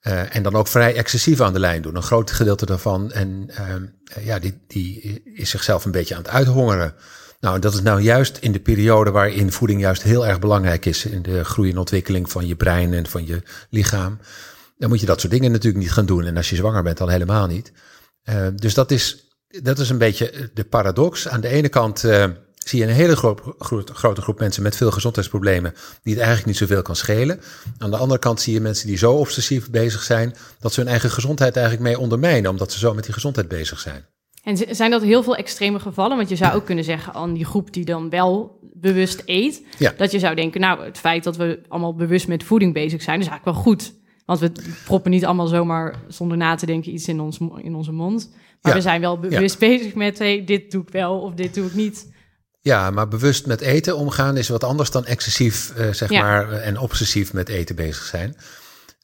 Eh, 0.00 0.36
en 0.36 0.42
dan 0.42 0.54
ook 0.54 0.68
vrij 0.68 0.94
excessief 0.96 1.40
aan 1.40 1.52
de 1.52 1.58
lijn 1.58 1.82
doen. 1.82 1.96
Een 1.96 2.02
groot 2.02 2.30
gedeelte 2.30 2.66
daarvan. 2.66 3.12
En 3.12 3.46
eh, 3.48 4.26
ja, 4.26 4.38
die, 4.38 4.60
die 4.66 5.22
is 5.24 5.50
zichzelf 5.50 5.84
een 5.84 5.90
beetje 5.90 6.14
aan 6.14 6.22
het 6.22 6.30
uithongeren. 6.30 6.94
Nou, 7.40 7.58
dat 7.58 7.74
is 7.74 7.82
nou 7.82 8.00
juist 8.00 8.36
in 8.36 8.52
de 8.52 8.60
periode 8.60 9.10
waarin 9.10 9.52
voeding 9.52 9.80
juist 9.80 10.02
heel 10.02 10.26
erg 10.26 10.38
belangrijk 10.38 10.86
is. 10.86 11.04
In 11.04 11.22
de 11.22 11.44
groei 11.44 11.70
en 11.70 11.78
ontwikkeling 11.78 12.30
van 12.30 12.46
je 12.46 12.56
brein 12.56 12.92
en 12.92 13.06
van 13.06 13.26
je 13.26 13.42
lichaam. 13.70 14.18
Dan 14.78 14.88
moet 14.88 15.00
je 15.00 15.06
dat 15.06 15.20
soort 15.20 15.32
dingen 15.32 15.52
natuurlijk 15.52 15.84
niet 15.84 15.92
gaan 15.92 16.06
doen. 16.06 16.24
En 16.24 16.36
als 16.36 16.50
je 16.50 16.56
zwanger 16.56 16.82
bent, 16.82 16.98
dan 16.98 17.10
helemaal 17.10 17.46
niet. 17.46 17.72
Eh, 18.22 18.46
dus 18.54 18.74
dat 18.74 18.90
is, 18.90 19.23
dat 19.62 19.78
is 19.78 19.90
een 19.90 19.98
beetje 19.98 20.50
de 20.54 20.64
paradox. 20.64 21.28
Aan 21.28 21.40
de 21.40 21.48
ene 21.48 21.68
kant 21.68 22.04
eh, 22.04 22.24
zie 22.54 22.78
je 22.78 22.84
een 22.86 22.92
hele 22.92 23.16
gro- 23.16 23.54
gro- 23.58 23.82
grote 23.92 24.20
groep 24.22 24.38
mensen 24.38 24.62
met 24.62 24.76
veel 24.76 24.90
gezondheidsproblemen, 24.90 25.72
die 26.02 26.12
het 26.14 26.22
eigenlijk 26.22 26.46
niet 26.46 26.56
zoveel 26.56 26.82
kan 26.82 26.96
schelen. 26.96 27.40
Aan 27.78 27.90
de 27.90 27.96
andere 27.96 28.20
kant 28.20 28.40
zie 28.40 28.52
je 28.54 28.60
mensen 28.60 28.86
die 28.86 28.96
zo 28.96 29.12
obsessief 29.12 29.70
bezig 29.70 30.02
zijn, 30.02 30.34
dat 30.60 30.72
ze 30.72 30.80
hun 30.80 30.88
eigen 30.88 31.10
gezondheid 31.10 31.56
eigenlijk 31.56 31.86
mee 31.86 31.98
ondermijnen, 31.98 32.50
omdat 32.50 32.72
ze 32.72 32.78
zo 32.78 32.94
met 32.94 33.04
die 33.04 33.12
gezondheid 33.14 33.48
bezig 33.48 33.80
zijn. 33.80 34.04
en 34.44 34.56
zijn 34.76 34.90
dat 34.90 35.02
heel 35.02 35.22
veel 35.22 35.36
extreme 35.36 35.78
gevallen? 35.80 36.16
Want 36.16 36.28
je 36.28 36.36
zou 36.36 36.54
ook 36.54 36.64
kunnen 36.64 36.84
zeggen 36.84 37.12
aan 37.14 37.32
die 37.34 37.44
groep 37.44 37.72
die 37.72 37.84
dan 37.84 38.10
wel 38.10 38.58
bewust 38.72 39.22
eet, 39.24 39.62
Ja. 39.78 39.92
dat 39.96 40.10
je 40.10 40.18
zou 40.18 40.34
denken, 40.34 40.60
nou, 40.60 40.84
het 40.84 40.98
feit 40.98 41.24
dat 41.24 41.36
we 41.36 41.60
allemaal 41.68 41.94
bewust 41.94 42.28
met 42.28 42.42
voeding 42.44 42.72
bezig 42.72 43.02
zijn, 43.02 43.20
is 43.20 43.26
eigenlijk 43.26 43.56
wel 43.56 43.64
goed. 43.64 43.92
Want 44.26 44.38
we 44.40 44.52
proppen 44.84 45.10
niet 45.10 45.24
allemaal 45.24 45.46
zomaar 45.46 45.94
zonder 46.08 46.36
na 46.36 46.54
te 46.54 46.66
denken 46.66 46.92
iets 46.94 47.08
in, 47.08 47.20
ons, 47.20 47.38
in 47.62 47.74
onze 47.74 47.92
mond. 47.92 48.30
Maar 48.64 48.72
Ja. 48.72 48.78
we 48.78 48.84
zijn 48.84 49.00
wel 49.00 49.18
bewust 49.18 49.58
bezig 49.58 49.94
met, 49.94 50.18
hey, 50.18 50.44
dit 50.44 50.70
doe 50.70 50.82
ik 50.82 50.88
wel 50.92 51.20
of 51.20 51.34
dit 51.34 51.54
doe 51.54 51.66
ik 51.66 51.74
niet. 51.74 52.06
Ja, 52.60 52.90
maar 52.90 53.08
bewust 53.08 53.46
met 53.46 53.60
eten 53.60 53.96
omgaan 53.96 54.36
is 54.36 54.48
wat 54.48 54.64
anders 54.64 54.90
dan 54.90 55.04
excessief 55.06 55.72
eh, 55.76 55.92
zeg 55.92 56.10
Ja. 56.10 56.20
maar, 56.22 56.52
eh, 56.52 56.66
en 56.66 56.78
obsessief 56.78 57.32
met 57.32 57.48
eten 57.48 57.76
bezig 57.76 58.02
zijn. 58.04 58.36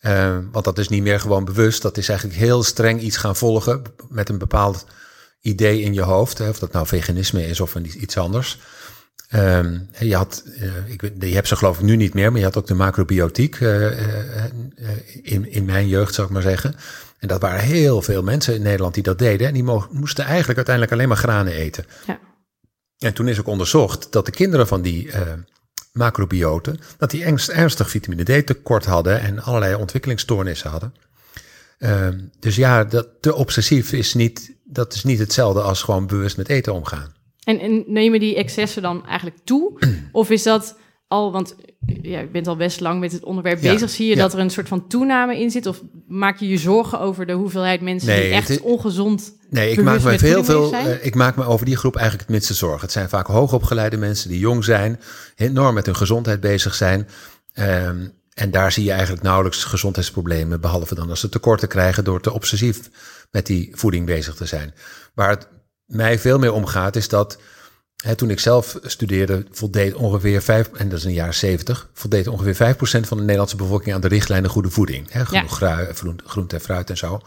Eh, 0.00 0.38
want 0.52 0.64
dat 0.64 0.78
is 0.78 0.88
niet 0.88 1.02
meer 1.02 1.20
gewoon 1.20 1.44
bewust. 1.44 1.82
Dat 1.82 1.96
is 1.96 2.08
eigenlijk 2.08 2.38
heel 2.38 2.62
streng 2.62 3.00
iets 3.00 3.16
gaan 3.16 3.36
volgen 3.36 3.82
met 4.08 4.28
een 4.28 4.38
bepaald 4.38 4.86
idee 5.40 5.80
in 5.80 5.94
je 5.94 6.02
hoofd. 6.02 6.38
Hè, 6.38 6.48
of 6.48 6.58
dat 6.58 6.72
nou 6.72 6.86
veganisme 6.86 7.46
is 7.46 7.60
of 7.60 7.74
iets 7.74 8.16
anders. 8.16 8.58
Ehm, 9.28 9.78
je, 9.99 10.16
had, 10.16 10.42
eh, 10.61 10.70
ik, 10.92 11.11
je 11.20 11.35
hebt 11.35 11.49
ze 11.49 11.56
geloof 11.56 11.76
ik 11.78 11.85
nu 11.85 11.96
niet 11.96 12.14
meer, 12.14 12.30
maar 12.30 12.38
je 12.40 12.46
had 12.46 12.56
ook 12.56 12.66
de 12.66 12.75
macrobiotiek 12.75 13.56
in, 15.23 15.50
in 15.50 15.64
mijn 15.64 15.88
jeugd, 15.88 16.14
zou 16.14 16.26
ik 16.26 16.32
maar 16.32 16.42
zeggen. 16.42 16.75
En 17.20 17.28
dat 17.28 17.40
waren 17.40 17.60
heel 17.60 18.02
veel 18.02 18.22
mensen 18.22 18.54
in 18.54 18.62
Nederland 18.62 18.94
die 18.94 19.02
dat 19.02 19.18
deden. 19.18 19.46
En 19.46 19.52
die 19.54 19.62
mo- 19.64 19.88
moesten 19.90 20.24
eigenlijk 20.24 20.56
uiteindelijk 20.56 20.94
alleen 20.94 21.08
maar 21.08 21.16
granen 21.16 21.52
eten. 21.52 21.84
Ja. 22.06 22.18
En 22.98 23.14
toen 23.14 23.28
is 23.28 23.38
ook 23.40 23.46
onderzocht 23.46 24.12
dat 24.12 24.26
de 24.26 24.32
kinderen 24.32 24.66
van 24.66 24.82
die 24.82 25.12
eh, 25.12 25.32
macrobioten, 25.92 26.80
dat 26.98 27.10
die 27.10 27.24
ernst- 27.24 27.48
ernstig 27.48 27.90
vitamine 27.90 28.22
D 28.42 28.46
tekort 28.46 28.84
hadden 28.84 29.20
en 29.20 29.42
allerlei 29.42 29.74
ontwikkelingsstoornissen 29.74 30.70
hadden. 30.70 30.94
Ehm, 31.78 32.18
dus 32.38 32.56
ja, 32.56 32.84
dat 32.84 33.08
te 33.20 33.34
obsessief 33.34 33.92
is 33.92 34.14
niet, 34.14 34.56
dat 34.64 34.94
is 34.94 35.04
niet 35.04 35.18
hetzelfde 35.18 35.60
als 35.62 35.82
gewoon 35.82 36.06
bewust 36.06 36.36
met 36.36 36.48
eten 36.48 36.74
omgaan. 36.74 37.14
En, 37.44 37.58
en 37.60 37.84
nemen 37.86 38.20
die 38.20 38.36
excessen 38.36 38.82
dan 38.82 39.06
eigenlijk 39.06 39.36
toe? 39.44 39.78
Of 40.12 40.30
is 40.30 40.42
dat 40.42 40.76
al, 41.11 41.33
want 41.33 41.55
ja, 42.02 42.19
je 42.21 42.26
bent 42.26 42.47
al 42.47 42.57
best 42.57 42.81
lang 42.81 43.00
met 43.00 43.12
het 43.12 43.25
onderwerp 43.25 43.62
Ja, 43.62 43.73
bezig, 43.73 43.90
zie 43.90 44.07
je 44.09 44.14
ja. 44.14 44.23
dat 44.23 44.33
er 44.33 44.38
een 44.38 44.50
soort 44.50 44.69
van 44.69 44.87
toename 44.88 45.40
in 45.40 45.50
zit? 45.50 45.67
Of 45.67 45.83
maak 46.07 46.38
je 46.38 46.49
je 46.49 46.57
zorgen 46.59 47.00
over 47.00 47.26
de 47.26 47.33
hoeveelheid 47.33 47.81
mensen 47.81 48.09
Nee, 48.09 48.23
die 48.23 48.33
echt 48.33 48.49
is- 48.49 48.61
ongezond 48.61 49.33
Nee, 49.50 49.71
ik 49.71 49.83
maak 49.83 50.02
me 50.02 50.11
met 50.11 50.21
veel, 50.21 50.73
eh, 50.73 51.05
ik 51.05 51.14
maak 51.14 51.37
me 51.37 51.45
over 51.45 51.67
die 51.67 51.76
groep 51.76 51.95
eigenlijk 51.97 52.26
het 52.29 52.37
minste 52.37 52.55
zorgen. 52.55 52.81
Het 52.81 52.93
zijn 52.93 53.09
vaak 53.09 53.26
hoogopgeleide 53.26 53.97
mensen 53.97 54.29
die 54.29 54.38
jong 54.38 54.64
zijn, 54.64 55.00
enorm 55.37 55.75
met 55.75 55.87
hun 55.87 55.97
gezondheid 55.97 56.40
bezig 56.40 56.75
zijn. 56.75 57.09
Ehm, 57.52 58.07
en 58.35 58.50
daar 58.50 58.73
zie 58.73 58.85
je 58.85 58.90
eigenlijk 58.93 59.23
nauwelijks 59.23 59.64
gezondheidsproblemen, 59.64 60.61
behalve 60.61 60.95
dan 60.95 61.11
als 61.11 61.21
ze 61.21 61.29
tekorten 61.29 61.69
krijgen 61.69 62.05
door 62.05 62.21
te 62.21 62.33
obsessief 62.33 62.81
met 63.31 63.47
die 63.47 63.69
voeding 63.75 64.07
bezig 64.07 64.35
te 64.35 64.47
zijn. 64.47 64.75
Waar 65.14 65.31
het 65.31 65.49
mij 65.87 66.19
veel 66.19 66.38
meer 66.38 66.52
om 66.52 66.67
gaat, 66.67 66.97
is 66.97 67.09
dat 67.09 67.38
hè, 68.02 68.14
toen 68.14 68.30
ik 68.30 68.40
zelf 68.40 68.78
studeerde, 68.83 69.47
voldeed 69.50 69.95
ongeveer 69.95 70.42
5, 70.42 70.71
en 70.73 70.88
dat 70.88 70.99
is 70.99 71.04
in 71.04 71.11
de 71.11 71.14
jaren 71.14 71.35
70, 71.35 71.88
voldeed 71.92 72.26
ongeveer 72.26 72.75
5% 72.75 72.78
van 72.78 73.16
de 73.16 73.23
Nederlandse 73.23 73.57
bevolking 73.57 73.95
aan 73.95 74.00
de 74.00 74.09
richtlijnen 74.09 74.50
goede 74.50 74.71
voeding. 74.71 75.12
Hè, 75.12 75.26
genoeg 75.26 75.61
groente 76.25 76.54
en 76.57 76.62
fruit 76.62 76.90
en 76.90 76.97
zo. 76.97 77.21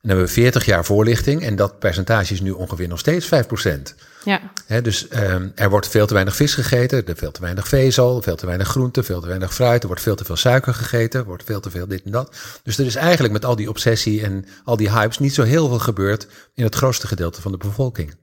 En 0.00 0.08
dan 0.08 0.16
hebben 0.16 0.34
we 0.34 0.40
40 0.40 0.64
jaar 0.64 0.84
voorlichting 0.84 1.42
en 1.42 1.56
dat 1.56 1.78
percentage 1.78 2.32
is 2.32 2.40
nu 2.40 2.50
ongeveer 2.50 2.88
nog 2.88 2.98
steeds 2.98 3.26
5%. 3.26 3.94
Ja, 4.24 4.52
Hè, 4.66 4.82
dus 4.82 5.08
ehm, 5.08 5.48
er 5.54 5.70
wordt 5.70 5.88
veel 5.88 6.06
te 6.06 6.14
weinig 6.14 6.36
vis 6.36 6.54
gegeten, 6.54 6.98
er 6.98 7.04
wordt 7.04 7.20
veel 7.20 7.30
te 7.30 7.40
weinig 7.40 7.68
vezel, 7.68 8.22
veel 8.22 8.36
te 8.36 8.46
weinig 8.46 8.68
groente, 8.68 9.02
veel 9.02 9.20
te 9.20 9.26
weinig 9.26 9.54
fruit, 9.54 9.80
er 9.80 9.86
wordt 9.86 10.02
veel 10.02 10.14
te 10.14 10.24
veel 10.24 10.36
suiker 10.36 10.74
gegeten, 10.74 11.20
er 11.20 11.26
wordt 11.26 11.44
veel 11.44 11.60
te 11.60 11.70
veel 11.70 11.86
dit 11.86 12.02
en 12.04 12.10
dat. 12.10 12.36
Dus 12.62 12.78
er 12.78 12.86
is 12.86 12.94
eigenlijk 12.94 13.32
met 13.32 13.44
al 13.44 13.56
die 13.56 13.68
obsessie 13.68 14.22
en 14.22 14.44
al 14.64 14.76
die 14.76 14.90
hypes 14.90 15.18
niet 15.18 15.34
zo 15.34 15.42
heel 15.42 15.68
veel 15.68 15.78
gebeurd 15.78 16.26
in 16.54 16.64
het 16.64 16.74
grootste 16.74 17.06
gedeelte 17.06 17.40
van 17.40 17.52
de 17.52 17.58
bevolking. 17.58 18.14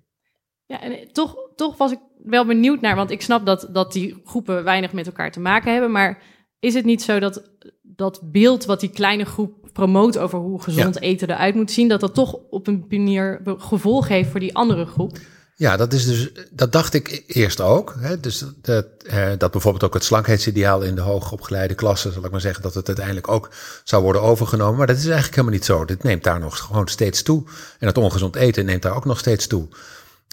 ja 0.66 0.82
en 0.82 1.10
toch, 1.12 1.36
toch 1.56 1.78
was 1.78 1.92
ik 1.92 2.00
wel 2.24 2.46
benieuwd 2.46 2.82
naar, 2.82 2.96
want 2.96 3.12
ik 3.12 3.22
snap 3.22 3.46
dat, 3.46 3.68
dat 3.72 3.94
die 3.94 4.22
groepen 4.26 4.64
weinig 4.64 4.94
met 4.94 5.06
elkaar 5.06 5.32
te 5.32 5.40
maken 5.40 5.72
hebben, 5.72 5.92
maar 5.92 6.22
is 6.60 6.74
het 6.74 6.86
niet 6.86 7.04
zo 7.04 7.20
dat 7.20 7.50
dat 7.82 8.20
beeld 8.24 8.66
wat 8.66 8.80
die 8.80 8.90
kleine 8.90 9.26
groep 9.26 9.70
promoot 9.74 10.18
over 10.18 10.40
hoe 10.40 10.62
gezond 10.62 11.02
eten 11.02 11.30
eruit 11.30 11.56
moet 11.56 11.72
zien, 11.72 11.88
dat 11.88 12.00
dat 12.00 12.14
toch 12.14 12.34
op 12.50 12.68
een 12.68 12.86
manier 12.90 13.42
gevolg 13.46 14.08
heeft 14.08 14.30
voor 14.30 14.40
die 14.40 14.56
andere 14.56 14.86
groep? 14.86 15.18
Ja, 15.58 15.78
dat, 15.78 15.94
is 15.94 16.06
dus, 16.06 16.32
dat 16.52 16.72
dacht 16.72 16.94
ik 16.94 17.24
eerst 17.28 17.62
ook. 17.62 17.96
Hè? 18.00 18.20
Dus 18.20 18.46
dat, 18.62 18.86
eh, 19.06 19.28
dat 19.38 19.52
bijvoorbeeld 19.52 19.84
ook 19.84 19.94
het 19.94 20.04
slankheidsideaal 20.04 20.82
in 20.82 20.96
de 20.96 21.02
hoogopgeleide 21.02 21.74
klassen, 21.76 22.14
zal 22.14 22.26
ik 22.26 22.32
maar 22.32 22.42
zeggen, 22.42 22.64
dat 22.64 22.74
het 22.74 22.88
uiteindelijk 22.88 23.28
ook 23.28 23.50
zou 23.84 24.04
worden 24.04 24.22
overgenomen. 24.22 24.78
Maar 24.78 24.88
dat 24.88 24.96
is 24.96 25.04
eigenlijk 25.04 25.36
helemaal 25.36 25.56
niet 25.56 25.66
zo. 25.66 25.86
Dit 25.86 26.04
neemt 26.04 26.24
daar 26.24 26.40
nog 26.40 26.60
gewoon 26.60 26.88
steeds 26.88 27.24
toe. 27.24 27.44
En 27.80 27.88
het 27.88 27.98
ongezond 27.98 28.36
eten 28.36 28.66
neemt 28.66 28.82
daar 28.82 28.96
ook 28.96 29.06
nog 29.06 29.20
steeds 29.20 29.48
toe. 29.48 29.68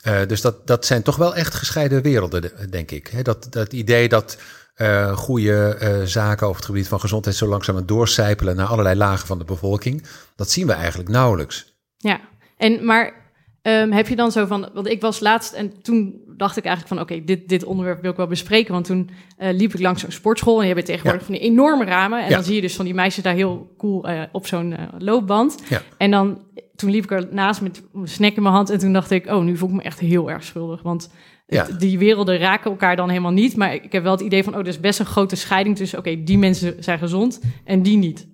Uh, 0.06 0.26
dus 0.26 0.40
dat, 0.40 0.66
dat 0.66 0.86
zijn 0.86 1.02
toch 1.02 1.16
wel 1.16 1.34
echt 1.34 1.54
gescheiden 1.54 2.02
werelden, 2.02 2.70
denk 2.70 2.90
ik. 2.90 3.24
Dat, 3.24 3.46
dat 3.50 3.72
idee 3.72 4.08
dat 4.08 4.38
uh, 4.76 5.16
goede 5.16 5.78
uh, 5.82 6.06
zaken 6.06 6.46
over 6.46 6.56
het 6.56 6.66
gebied 6.66 6.88
van 6.88 7.00
gezondheid 7.00 7.36
zo 7.36 7.46
langzaam 7.46 7.86
doorcijpelen 7.86 8.56
naar 8.56 8.66
allerlei 8.66 8.96
lagen 8.96 9.26
van 9.26 9.38
de 9.38 9.44
bevolking, 9.44 10.06
dat 10.36 10.50
zien 10.50 10.66
we 10.66 10.72
eigenlijk 10.72 11.08
nauwelijks. 11.08 11.74
Ja, 11.96 12.20
en 12.56 12.84
maar 12.84 13.21
Um, 13.68 13.92
heb 13.92 14.08
je 14.08 14.16
dan 14.16 14.32
zo 14.32 14.46
van, 14.46 14.68
want 14.74 14.88
ik 14.88 15.00
was 15.00 15.20
laatst 15.20 15.52
en 15.52 15.82
toen 15.82 16.20
dacht 16.36 16.56
ik 16.56 16.64
eigenlijk 16.64 16.94
van, 16.94 17.04
oké, 17.04 17.24
dit, 17.24 17.48
dit 17.48 17.64
onderwerp 17.64 18.00
wil 18.02 18.10
ik 18.10 18.16
wel 18.16 18.26
bespreken. 18.26 18.72
Want 18.72 18.84
toen 18.84 19.10
uh, 19.38 19.52
liep 19.52 19.74
ik 19.74 19.80
langs 19.80 20.00
zo'n 20.00 20.10
sportschool 20.10 20.60
en 20.60 20.68
je 20.68 20.74
hebt 20.74 20.86
tegenwoordig 20.86 21.24
van 21.24 21.34
die 21.34 21.42
enorme 21.42 21.84
ramen. 21.84 22.24
En 22.24 22.30
dan 22.30 22.44
zie 22.44 22.54
je 22.54 22.60
dus 22.60 22.76
van 22.76 22.84
die 22.84 22.94
meisjes 22.94 23.24
daar 23.24 23.34
heel 23.34 23.74
cool 23.78 24.08
uh, 24.08 24.22
op 24.32 24.46
zo'n 24.46 24.70
uh, 24.70 24.78
loopband. 24.98 25.62
Ja. 25.68 25.82
En 25.98 26.10
dan, 26.10 26.38
toen 26.76 26.90
liep 26.90 27.04
ik 27.04 27.10
er 27.10 27.28
naast 27.30 27.60
met 27.60 27.82
een 27.94 28.08
snack 28.08 28.34
in 28.34 28.42
mijn 28.42 28.54
hand 28.54 28.70
en 28.70 28.78
toen 28.78 28.92
dacht 28.92 29.10
ik, 29.10 29.26
oh, 29.26 29.42
nu 29.42 29.56
voel 29.56 29.68
ik 29.68 29.74
me 29.74 29.82
echt 29.82 30.00
heel 30.00 30.30
erg 30.30 30.44
schuldig. 30.44 30.82
Want 30.82 31.10
het, 31.46 31.80
die 31.80 31.98
werelden 31.98 32.38
raken 32.38 32.70
elkaar 32.70 32.96
dan 32.96 33.08
helemaal 33.08 33.32
niet. 33.32 33.56
Maar 33.56 33.74
ik 33.74 33.92
heb 33.92 34.02
wel 34.02 34.12
het 34.12 34.20
idee 34.20 34.44
van, 34.44 34.52
oh, 34.52 34.60
er 34.60 34.66
is 34.66 34.80
best 34.80 34.98
een 34.98 35.06
grote 35.06 35.36
scheiding 35.36 35.76
tussen, 35.76 35.98
oké, 35.98 36.22
die 36.22 36.38
mensen 36.38 36.84
zijn 36.84 36.98
gezond 36.98 37.40
en 37.64 37.82
die 37.82 37.96
niet. 37.96 38.30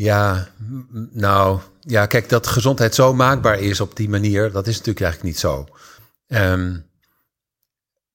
Ja, 0.00 0.48
nou, 1.12 1.60
ja, 1.80 2.06
kijk, 2.06 2.28
dat 2.28 2.46
gezondheid 2.46 2.94
zo 2.94 3.14
maakbaar 3.14 3.58
is 3.58 3.80
op 3.80 3.96
die 3.96 4.08
manier, 4.08 4.52
dat 4.52 4.66
is 4.66 4.76
natuurlijk 4.76 5.04
eigenlijk 5.04 5.34
niet 5.34 5.40
zo. 5.40 5.68
Um, 6.26 6.86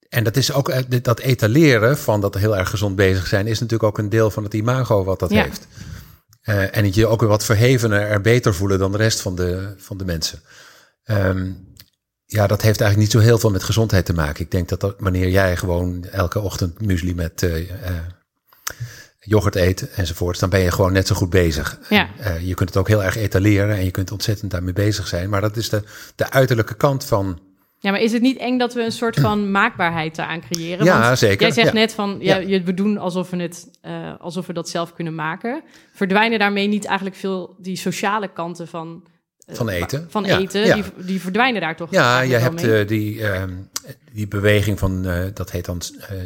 en 0.10 0.24
dat 0.24 0.36
is 0.38 0.52
ook 0.52 0.70
eh, 0.70 1.02
dat 1.02 1.20
etaleren 1.20 1.98
van 1.98 2.22
dat 2.22 2.36
heel 2.36 2.58
erg 2.58 2.70
gezond 2.70 2.96
bezig 2.96 3.28
zijn, 3.28 3.48
is 3.48 3.60
natuurlijk 3.60 3.90
ook 3.90 3.98
een 3.98 4.10
deel 4.10 4.32
van 4.32 4.44
het 4.44 4.54
imago 4.54 5.04
wat 5.04 5.20
dat 5.20 5.30
heeft. 5.30 5.68
Uh, 6.44 6.76
en 6.78 6.86
het 6.86 6.96
je 6.96 7.08
ook 7.08 7.20
weer 7.20 7.30
wat 7.30 7.46
verhevener 7.46 8.02
er 8.02 8.22
beter 8.22 8.56
voelen 8.56 8.80
dan 8.80 8.92
de 8.92 8.98
rest 8.98 9.22
van 9.22 9.36
de, 9.36 9.74
van 9.78 9.98
de 9.98 10.06
mensen. 10.06 10.40
Um, 11.06 11.74
ja, 12.26 12.48
dat 12.48 12.62
heeft 12.62 12.82
eigenlijk 12.82 13.14
niet 13.14 13.22
zo 13.22 13.28
heel 13.28 13.40
veel 13.40 13.52
met 13.52 13.64
gezondheid 13.64 14.06
te 14.06 14.14
maken. 14.14 14.44
Ik 14.44 14.52
denk 14.52 14.70
dat, 14.70 14.80
dat 14.80 14.96
wanneer 15.00 15.30
jij 15.30 15.58
gewoon 15.58 16.04
elke 16.04 16.40
ochtend 16.40 16.82
muesli 16.82 17.16
met 17.16 17.42
uh, 17.42 17.70
yoghurt 19.26 19.56
eet 19.56 19.90
enzovoort, 19.90 20.40
dan 20.40 20.50
ben 20.50 20.60
je 20.60 20.72
gewoon 20.72 20.94
net 20.94 21.08
zo 21.08 21.16
goed 21.16 21.30
bezig. 21.30 21.80
Ja. 21.90 22.10
Uh, 22.20 22.48
je 22.48 22.54
kunt 22.54 22.70
het 22.70 22.78
ook 22.78 22.88
heel 22.88 23.04
erg 23.04 23.16
etaleren 23.16 23.76
en 23.76 23.84
je 23.84 23.92
kunt 23.92 24.12
ontzettend 24.12 24.52
daarmee 24.52 24.74
bezig 24.74 25.08
zijn. 25.08 25.30
Maar 25.30 25.42
dat 25.42 25.58
is 25.58 25.70
de, 25.70 25.84
de 26.16 26.32
uiterlijke 26.32 26.76
kant 26.76 27.06
van. 27.06 27.40
Ja, 27.80 27.92
maar 27.92 28.02
is 28.02 28.12
het 28.12 28.22
niet 28.22 28.38
eng 28.38 28.58
dat 28.58 28.74
we 28.74 28.84
een 28.84 28.92
soort 28.92 29.20
van 29.20 29.52
maakbaarheid 29.52 30.20
aan 30.20 30.42
creëren? 30.42 30.86
Ja, 30.86 31.02
Want 31.02 31.18
zeker. 31.18 31.42
Jij 31.42 31.52
zegt 31.52 31.68
ja. 31.68 31.74
net 31.74 31.94
van, 31.94 32.18
ja, 32.20 32.38
ja. 32.38 32.64
we 32.64 32.74
doen 32.74 32.98
alsof 32.98 33.30
we, 33.30 33.38
het, 33.38 33.68
uh, 33.86 34.14
alsof 34.20 34.48
we 34.48 34.54
dat 34.54 34.70
zelf 34.70 34.94
kunnen 34.94 35.16
maken. 35.16 35.64
Verdwijnen 35.94 36.40
daarmee 36.40 36.68
niet 36.68 36.86
eigenlijk 36.86 37.18
veel 37.18 37.56
die 37.58 37.76
sociale 37.76 38.28
kanten 38.28 38.68
van... 38.68 39.04
Uh, 39.48 39.56
van 39.56 39.70
eten. 39.70 40.08
Van 40.10 40.26
eten, 40.26 40.74
Die, 40.74 40.84
die 41.06 41.22
verdwijnen 41.22 41.62
daar 41.62 41.76
toch? 41.76 41.92
Ja, 41.92 42.22
je 42.22 42.36
hebt 42.36 42.64
uh, 42.64 42.88
die, 42.88 43.18
uh, 43.18 43.44
die 44.12 44.28
beweging 44.28 44.80
van, 44.80 45.08
dat 45.34 45.52
heet 45.52 45.66
dan 45.66 45.82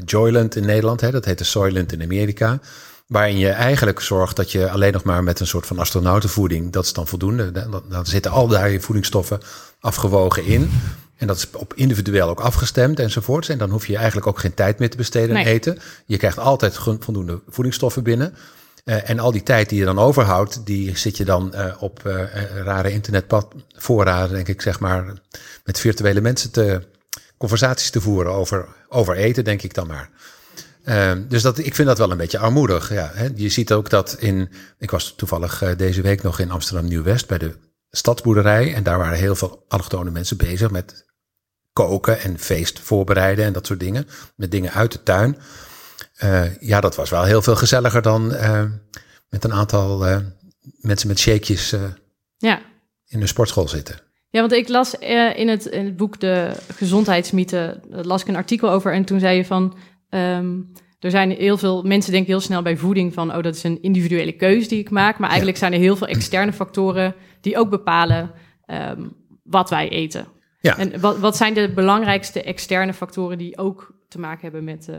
Joyland 0.06 0.56
in 0.56 0.66
Nederland, 0.66 1.02
hè, 1.02 1.12
dat 1.12 1.26
heet 1.26 1.38
de 1.38 1.44
Soylent 1.44 1.92
in 1.92 2.02
Amerika. 2.02 2.60
Waarin 3.08 3.38
je 3.38 3.50
eigenlijk 3.50 4.00
zorgt 4.00 4.36
dat 4.36 4.52
je 4.52 4.70
alleen 4.70 4.94
nog 4.94 5.04
maar 5.04 5.24
met 5.24 5.40
een 5.40 5.48
soort 5.48 5.66
van 5.66 5.80
astronautenvoeding, 5.80 6.72
dat 6.72 6.86
is 6.86 6.94
dan 6.94 7.08
voldoende. 7.08 7.52
Dan, 7.52 7.84
dan 7.90 8.06
zitten 8.06 8.32
al 8.32 8.48
daar 8.48 8.70
je 8.70 8.80
voedingsstoffen 8.82 9.40
afgewogen 9.80 10.46
in. 10.46 10.72
En 11.18 11.28
dat 11.28 11.38
is 11.38 11.48
op 11.52 11.74
individueel 11.74 12.30
ook 12.30 12.40
afgestemd 12.40 13.00
enzovoorts. 13.00 13.50
En 13.50 13.58
dan 13.58 13.70
hoef 13.70 13.88
je 13.88 13.96
eigenlijk 13.96 14.28
ook 14.28 14.40
geen 14.40 14.54
tijd 14.54 14.80
meer 14.80 14.90
te 14.90 14.98
besteden 14.98 15.38
aan 15.38 15.44
nee. 15.44 15.54
eten. 15.54 15.78
Je 16.06 16.18
krijgt 16.18 16.40
altijd 16.40 16.78
voldoende 16.78 17.40
voedingsstoffen 17.48 18.04
binnen. 18.04 18.36
Uh, 18.90 19.10
en 19.10 19.20
al 19.20 19.32
die 19.32 19.44
tijd 19.44 19.70
die 19.70 19.80
je 19.80 19.86
dan 19.86 20.00
overhoudt, 20.00 20.66
die 20.66 20.98
zit 20.98 21.18
je 21.18 21.26
dan 21.26 21.52
uh, 21.56 21.76
op 21.80 22.02
uh, 22.06 22.34
rare 22.64 22.92
internetvoorraden, 22.92 24.36
denk 24.36 24.48
ik, 24.48 24.62
zeg 24.62 24.80
maar, 24.80 25.14
met 25.64 25.80
virtuele 25.80 26.22
mensen 26.22 26.52
te 26.52 26.88
conversaties 27.38 27.90
te 27.90 28.02
voeren 28.02 28.32
over, 28.32 28.68
over 28.88 29.16
eten, 29.16 29.44
denk 29.44 29.62
ik 29.62 29.74
dan 29.74 29.88
maar. 29.88 30.10
Dus 31.28 31.42
dat, 31.42 31.58
ik 31.58 31.76
vind 31.76 31.88
dat 31.88 31.98
wel 31.98 32.12
een 32.12 32.18
beetje 32.18 32.40
armoedig. 32.40 32.94
Ja. 32.94 33.12
Je 33.36 33.50
ziet 33.50 33.74
ook 33.74 33.90
dat 33.90 34.16
in. 34.20 34.50
Ik 34.78 34.92
was 34.92 35.14
toevallig 35.18 35.76
deze 35.78 36.02
week 36.02 36.22
nog 36.22 36.40
in 36.40 36.52
Amsterdam 36.52 36.88
Nieuw-West 36.88 37.28
bij 37.28 37.38
de 37.38 37.56
stadsboerderij. 37.92 38.74
En 38.74 38.84
daar 38.84 38.98
waren 38.98 39.18
heel 39.18 39.36
veel 39.36 39.66
allochtone 39.68 40.12
mensen 40.12 40.38
bezig 40.38 40.72
met 40.72 41.06
koken 41.74 42.20
en 42.20 42.40
feest 42.40 42.80
voorbereiden 42.80 43.46
en 43.46 43.54
dat 43.54 43.66
soort 43.66 43.80
dingen. 43.80 44.08
Met 44.36 44.52
dingen 44.52 44.72
uit 44.72 44.92
de 44.92 45.04
tuin. 45.04 45.38
Uh, 46.24 46.58
ja, 46.60 46.82
dat 46.82 46.96
was 46.96 47.10
wel 47.10 47.24
heel 47.24 47.42
veel 47.42 47.56
gezelliger 47.56 48.02
dan 48.02 48.28
met 49.30 49.44
een 49.44 49.54
aantal 49.54 49.98
mensen 50.82 51.08
met 51.08 51.20
shakejes 51.20 51.76
ja. 52.38 52.62
in 53.08 53.22
een 53.22 53.28
sportschool 53.28 53.68
zitten. 53.68 54.00
Ja, 54.30 54.40
want 54.40 54.52
ik 54.52 54.68
las 54.68 54.94
in 55.36 55.48
het, 55.48 55.66
in 55.66 55.86
het 55.86 55.98
boek 55.98 56.20
De 56.20 56.52
Gezondheidsmythe, 56.76 57.80
las 57.90 58.22
ik 58.22 58.28
een 58.28 58.36
artikel 58.36 58.70
over. 58.70 58.94
En 58.94 59.06
toen 59.06 59.20
zei 59.20 59.38
je 59.38 59.46
van. 59.46 59.78
Um, 60.10 60.72
er 61.00 61.12
zijn 61.12 61.32
heel 61.32 61.58
veel 61.58 61.84
mensen 61.84 62.12
denken 62.12 62.32
heel 62.32 62.42
snel 62.42 62.62
bij 62.62 62.78
voeding 62.78 63.14
van, 63.14 63.36
oh, 63.36 63.44
dat 63.44 63.56
is 63.56 63.64
een 63.64 63.82
individuele 63.82 64.32
keuze 64.32 64.68
die 64.68 64.80
ik 64.80 64.90
maak. 64.90 65.18
Maar 65.18 65.30
eigenlijk 65.30 65.58
ja. 65.60 65.68
zijn 65.68 65.74
er 65.74 65.86
heel 65.86 65.96
veel 65.96 66.08
externe 66.08 66.54
factoren 66.54 67.16
die 67.42 67.58
ook 67.58 67.70
bepalen 67.70 68.32
um, 68.68 69.16
wat 69.44 69.70
wij 69.70 69.90
eten. 69.90 70.28
Ja. 70.62 70.78
En 70.78 71.00
wat, 71.00 71.20
wat 71.20 71.38
zijn 71.38 71.54
de 71.54 71.72
belangrijkste 71.76 72.44
externe 72.44 72.94
factoren 72.94 73.38
die 73.38 73.58
ook 73.58 73.94
te 74.10 74.20
maken 74.20 74.42
hebben 74.42 74.64
met. 74.64 74.88
Uh... 74.90 74.96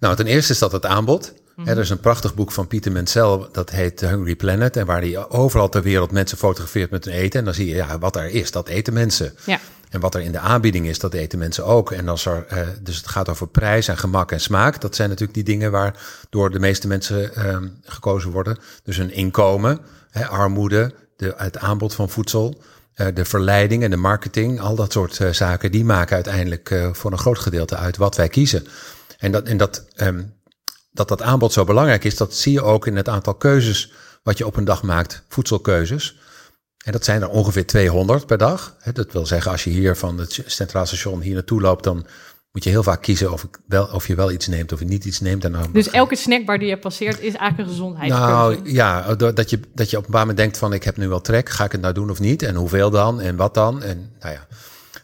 Nou, 0.00 0.16
ten 0.16 0.26
eerste 0.26 0.52
is 0.52 0.58
dat 0.58 0.72
het 0.72 0.86
aanbod. 0.86 1.32
Mm 1.32 1.64
-hmm. 1.64 1.72
Er 1.72 1.78
is 1.78 1.90
een 1.90 2.00
prachtig 2.00 2.34
boek 2.34 2.52
van 2.52 2.66
Pieter 2.66 2.92
Menzel, 2.92 3.48
dat 3.52 3.70
heet 3.70 3.96
The 3.96 4.06
Hungry 4.06 4.36
Planet. 4.36 4.76
En 4.76 4.86
waar 4.86 5.00
hij 5.00 5.28
overal 5.28 5.68
ter 5.68 5.82
wereld 5.82 6.10
mensen 6.10 6.38
fotografeert 6.38 6.90
met 6.90 7.04
hun 7.04 7.14
eten. 7.14 7.38
En 7.38 7.44
dan 7.44 7.54
zie 7.54 7.68
je, 7.68 7.74
ja, 7.74 7.98
wat 7.98 8.16
er 8.16 8.30
is, 8.30 8.50
dat 8.50 8.68
eten 8.68 8.92
mensen. 8.92 9.34
Ja. 9.46 9.60
En 9.90 10.00
wat 10.00 10.14
er 10.14 10.20
in 10.20 10.32
de 10.32 10.38
aanbieding 10.38 10.86
is, 10.86 10.98
dat 10.98 11.14
eten 11.14 11.38
mensen 11.38 11.64
ook. 11.64 11.92
En 11.92 12.08
als 12.08 12.26
er, 12.26 12.46
uh, 12.52 12.68
dus 12.82 12.96
het 12.96 13.08
gaat 13.08 13.28
over 13.28 13.48
prijs 13.48 13.88
en 13.88 13.98
gemak 13.98 14.32
en 14.32 14.40
smaak. 14.40 14.80
Dat 14.80 14.94
zijn 14.94 15.08
natuurlijk 15.08 15.36
die 15.36 15.44
dingen 15.44 15.70
waar 15.70 15.94
door 16.30 16.50
de 16.50 16.58
meeste 16.58 16.88
mensen 16.88 17.30
uh, 17.38 17.56
gekozen 17.82 18.30
worden. 18.30 18.58
Dus 18.82 18.96
een 18.96 19.12
inkomen, 19.12 19.80
hè, 20.10 20.26
armoede, 20.26 20.94
de, 21.16 21.34
het 21.36 21.58
aanbod 21.58 21.94
van 21.94 22.08
voedsel, 22.08 22.62
de 23.14 23.24
verleiding 23.24 23.82
en 23.82 23.90
de 23.90 23.96
marketing. 23.96 24.60
Al 24.60 24.74
dat 24.74 24.92
soort 24.92 25.18
uh, 25.18 25.30
zaken, 25.30 25.72
die 25.72 25.84
maken 25.84 26.14
uiteindelijk 26.14 26.70
uh, 26.70 26.88
voor 26.92 27.12
een 27.12 27.18
groot 27.18 27.38
gedeelte 27.38 27.76
uit 27.76 27.96
wat 27.96 28.16
wij 28.16 28.28
kiezen. 28.28 28.66
En 29.18 29.32
dat, 29.32 29.46
en 29.46 29.56
dat, 29.56 29.84
um, 29.96 30.34
dat 30.90 31.08
dat 31.08 31.22
aanbod 31.22 31.52
zo 31.52 31.64
belangrijk 31.64 32.04
is, 32.04 32.16
dat 32.16 32.34
zie 32.34 32.52
je 32.52 32.62
ook 32.62 32.86
in 32.86 32.96
het 32.96 33.08
aantal 33.08 33.34
keuzes 33.34 33.92
wat 34.22 34.38
je 34.38 34.46
op 34.46 34.56
een 34.56 34.64
dag 34.64 34.82
maakt, 34.82 35.22
voedselkeuzes. 35.28 36.18
En 36.84 36.92
dat 36.92 37.04
zijn 37.04 37.22
er 37.22 37.28
ongeveer 37.28 37.66
200 37.66 38.26
per 38.26 38.38
dag. 38.38 38.76
Dat 38.92 39.12
wil 39.12 39.26
zeggen, 39.26 39.50
als 39.50 39.64
je 39.64 39.70
hier 39.70 39.96
van 39.96 40.18
het 40.18 40.42
Centraal 40.46 40.86
Station 40.86 41.20
hier 41.20 41.34
naartoe 41.34 41.60
loopt, 41.60 41.84
dan 41.84 42.06
moet 42.58 42.66
je 42.66 42.72
heel 42.72 42.92
vaak 42.92 43.02
kiezen 43.02 43.32
of, 43.32 43.46
wel, 43.66 43.84
of 43.86 44.06
je 44.06 44.14
wel 44.14 44.30
iets 44.30 44.46
neemt 44.46 44.72
of 44.72 44.78
je 44.78 44.84
niet 44.84 45.04
iets 45.04 45.20
neemt. 45.20 45.44
En 45.44 45.52
dan 45.52 45.72
dus 45.72 45.90
elke 45.90 46.16
snackbar 46.16 46.58
die 46.58 46.68
je 46.68 46.78
passeert 46.78 47.20
is 47.20 47.34
eigenlijk 47.34 47.58
een 47.58 47.74
gezondheidskeuze? 47.74 48.30
Nou 48.30 48.72
ja, 48.72 49.14
dat 49.14 49.50
je, 49.50 49.60
dat 49.74 49.90
je 49.90 49.96
op 49.96 50.04
een 50.04 50.10
bepaald 50.10 50.12
moment 50.12 50.36
denkt 50.36 50.58
van 50.58 50.72
ik 50.72 50.84
heb 50.84 50.96
nu 50.96 51.08
wel 51.08 51.20
trek, 51.20 51.48
ga 51.48 51.64
ik 51.64 51.72
het 51.72 51.80
nou 51.80 51.94
doen 51.94 52.10
of 52.10 52.20
niet? 52.20 52.42
En 52.42 52.54
hoeveel 52.54 52.90
dan? 52.90 53.20
En 53.20 53.36
wat 53.36 53.54
dan? 53.54 53.82
En 53.82 54.12
nou 54.20 54.32
ja. 54.32 54.46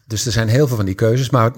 Dus 0.07 0.27
er 0.27 0.33
zijn 0.33 0.49
heel 0.49 0.67
veel 0.67 0.77
van 0.77 0.85
die 0.85 0.95
keuzes, 0.95 1.31
maar 1.31 1.53
90% 1.53 1.55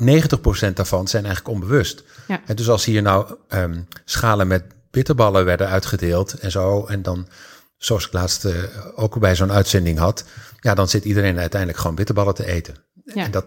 daarvan 0.75 1.09
zijn 1.09 1.25
eigenlijk 1.25 1.55
onbewust. 1.55 2.05
Ja. 2.29 2.41
En 2.47 2.57
dus 2.57 2.69
als 2.69 2.85
hier 2.85 3.03
nou 3.03 3.35
um, 3.49 3.89
schalen 4.05 4.47
met 4.47 4.65
bitterballen 4.91 5.45
werden 5.45 5.69
uitgedeeld 5.69 6.33
en 6.33 6.51
zo, 6.51 6.85
en 6.85 7.03
dan 7.03 7.29
zoals 7.77 8.07
ik 8.07 8.13
laatst 8.13 8.45
uh, 8.45 8.53
ook 8.95 9.19
bij 9.19 9.37
zo'n 9.37 9.53
uitzending 9.53 9.99
had, 9.99 10.25
ja, 10.61 10.75
dan 10.75 10.89
zit 10.89 11.05
iedereen 11.05 11.39
uiteindelijk 11.39 11.81
gewoon 11.81 11.97
bitterballen 11.97 12.35
te 12.35 12.47
eten. 12.47 12.75
Ja. 13.05 13.25
En 13.25 13.31
dat 13.31 13.47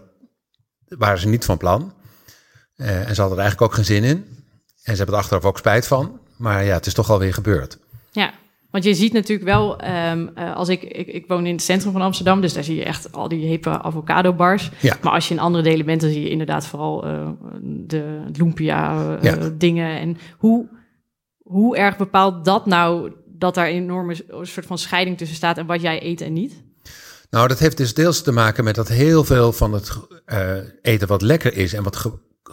waren 0.88 1.18
ze 1.18 1.28
niet 1.28 1.44
van 1.44 1.56
plan. 1.56 1.94
Uh, 2.80 3.08
en 3.08 3.14
ze 3.14 3.20
hadden 3.20 3.38
er 3.38 3.44
eigenlijk 3.44 3.60
ook 3.60 3.74
geen 3.74 3.84
zin 3.84 4.04
in. 4.04 4.16
En 4.82 4.92
ze 4.92 4.96
hebben 4.96 5.14
er 5.14 5.20
achteraf 5.20 5.44
ook 5.44 5.58
spijt 5.58 5.86
van. 5.86 6.18
Maar 6.36 6.64
ja, 6.64 6.74
het 6.74 6.86
is 6.86 6.94
toch 6.94 7.10
alweer 7.10 7.34
gebeurd. 7.34 7.78
Ja, 8.10 8.32
want 8.70 8.84
je 8.84 8.94
ziet 8.94 9.12
natuurlijk 9.12 9.48
wel, 9.48 9.84
um, 9.84 10.30
uh, 10.38 10.56
als 10.56 10.68
ik, 10.68 10.82
ik, 10.82 11.06
ik 11.06 11.24
woon 11.26 11.46
in 11.46 11.54
het 11.54 11.62
centrum 11.62 11.92
van 11.92 12.02
Amsterdam, 12.02 12.40
dus 12.40 12.52
daar 12.52 12.64
zie 12.64 12.76
je 12.76 12.84
echt 12.84 13.12
al 13.12 13.28
die 13.28 13.46
hippe 13.46 13.82
avocado 13.82 14.32
bars. 14.32 14.70
Ja. 14.80 14.96
Maar 15.02 15.12
als 15.12 15.28
je 15.28 15.34
in 15.34 15.40
andere 15.40 15.64
delen 15.64 15.86
bent, 15.86 16.00
dan 16.00 16.10
zie 16.10 16.22
je 16.22 16.30
inderdaad 16.30 16.66
vooral 16.66 17.06
uh, 17.06 17.28
de 17.62 18.20
lumpia 18.32 18.94
uh, 19.16 19.22
ja. 19.22 19.50
dingen. 19.54 19.98
En 19.98 20.18
hoe, 20.38 20.68
hoe 21.42 21.76
erg 21.76 21.96
bepaalt 21.96 22.44
dat 22.44 22.66
nou 22.66 23.12
dat 23.26 23.54
daar 23.54 23.68
een 23.68 23.74
enorme 23.74 24.16
soort 24.42 24.66
van 24.66 24.78
scheiding 24.78 25.18
tussen 25.18 25.36
staat 25.36 25.58
en 25.58 25.66
wat 25.66 25.80
jij 25.80 26.04
eet 26.04 26.20
en 26.20 26.32
niet? 26.32 26.62
Nou, 27.30 27.48
dat 27.48 27.58
heeft 27.58 27.76
dus 27.76 27.94
deels 27.94 28.22
te 28.22 28.32
maken 28.32 28.64
met 28.64 28.74
dat 28.74 28.88
heel 28.88 29.24
veel 29.24 29.52
van 29.52 29.72
het 29.72 29.98
uh, 30.26 30.56
eten 30.82 31.08
wat 31.08 31.22
lekker 31.22 31.56
is 31.56 31.72
en 31.72 31.82
wat 31.82 31.96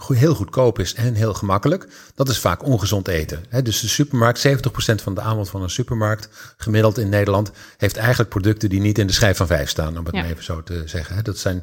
heel 0.07 0.35
goedkoop 0.35 0.79
is 0.79 0.93
en 0.93 1.13
heel 1.13 1.33
gemakkelijk, 1.33 1.87
dat 2.15 2.29
is 2.29 2.39
vaak 2.39 2.63
ongezond 2.63 3.07
eten. 3.07 3.43
Dus 3.63 3.79
de 3.81 3.87
supermarkt, 3.87 4.47
70% 4.47 4.51
van 4.95 5.13
de 5.15 5.21
aanbod 5.21 5.49
van 5.49 5.61
een 5.61 5.69
supermarkt, 5.69 6.29
gemiddeld 6.57 6.97
in 6.97 7.09
Nederland, 7.09 7.51
heeft 7.77 7.97
eigenlijk 7.97 8.29
producten 8.29 8.69
die 8.69 8.81
niet 8.81 8.97
in 8.97 9.07
de 9.07 9.13
schijf 9.13 9.37
van 9.37 9.47
vijf 9.47 9.69
staan, 9.69 9.97
om 9.97 10.05
het 10.05 10.15
Ja. 10.15 10.21
maar 10.21 10.29
even 10.29 10.43
zo 10.43 10.63
te 10.63 10.83
zeggen. 10.85 11.23
Dat 11.23 11.37
zijn, 11.37 11.61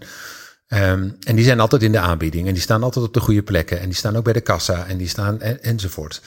ehm, 0.67 1.09
en 1.25 1.37
die 1.37 1.45
zijn 1.45 1.61
altijd 1.61 1.83
in 1.83 1.93
de 1.93 1.99
aanbieding 1.99 2.47
en 2.47 2.53
die 2.53 2.63
staan 2.63 2.83
altijd 2.83 3.05
op 3.05 3.15
de 3.15 3.21
goede 3.21 3.43
plekken 3.43 3.81
en 3.81 3.87
die 3.87 3.97
staan 3.97 4.17
ook 4.17 4.25
bij 4.25 4.33
de 4.33 4.41
kassa 4.41 4.87
en 4.87 4.97
die 4.97 5.09
staan 5.09 5.41
en, 5.41 5.63
enzovoort. 5.63 6.21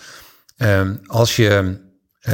Ehm, 0.57 0.95
als 1.05 1.35
je 1.35 1.85
eh, 2.21 2.33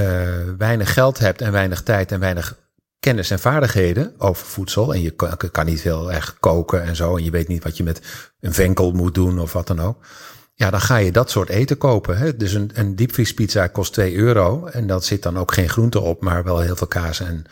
weinig 0.57 0.93
geld 0.93 1.19
hebt 1.19 1.41
en 1.41 1.51
weinig 1.51 1.81
tijd 1.83 2.11
en 2.11 2.19
weinig 2.19 2.55
kennis 3.03 3.31
en 3.31 3.39
vaardigheden 3.39 4.13
over 4.17 4.45
voedsel. 4.45 4.93
En 4.93 5.01
je 5.01 5.11
kan, 5.11 5.37
kan 5.51 5.65
niet 5.65 5.81
heel 5.81 6.11
erg 6.11 6.37
koken 6.39 6.83
en 6.83 6.95
zo. 6.95 7.17
En 7.17 7.23
je 7.23 7.31
weet 7.31 7.47
niet 7.47 7.63
wat 7.63 7.77
je 7.77 7.83
met 7.83 8.01
een 8.39 8.53
venkel 8.53 8.91
moet 8.91 9.13
doen 9.13 9.39
of 9.39 9.53
wat 9.53 9.67
dan 9.67 9.79
ook. 9.79 10.05
Ja, 10.53 10.69
dan 10.69 10.81
ga 10.81 10.97
je 10.97 11.11
dat 11.11 11.29
soort 11.29 11.49
eten 11.49 11.77
kopen. 11.77 12.17
Hè? 12.17 12.37
Dus 12.37 12.53
een, 12.53 12.71
een 12.73 12.95
diepvriespizza 12.95 13.67
kost 13.67 13.93
2 13.93 14.15
euro. 14.15 14.65
En 14.65 14.87
dat 14.87 15.05
zit 15.05 15.23
dan 15.23 15.37
ook 15.37 15.53
geen 15.53 15.69
groente 15.69 15.99
op, 15.99 16.21
maar 16.21 16.43
wel 16.43 16.59
heel 16.59 16.75
veel 16.75 16.87
kaas 16.87 17.19
en 17.19 17.45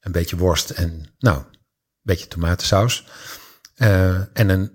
een 0.00 0.12
beetje 0.12 0.36
worst. 0.36 0.70
En 0.70 1.04
nou, 1.18 1.36
een 1.36 1.44
beetje 2.02 2.28
tomatensaus. 2.28 3.06
Eh, 3.74 4.14
en 4.14 4.48
een 4.48 4.70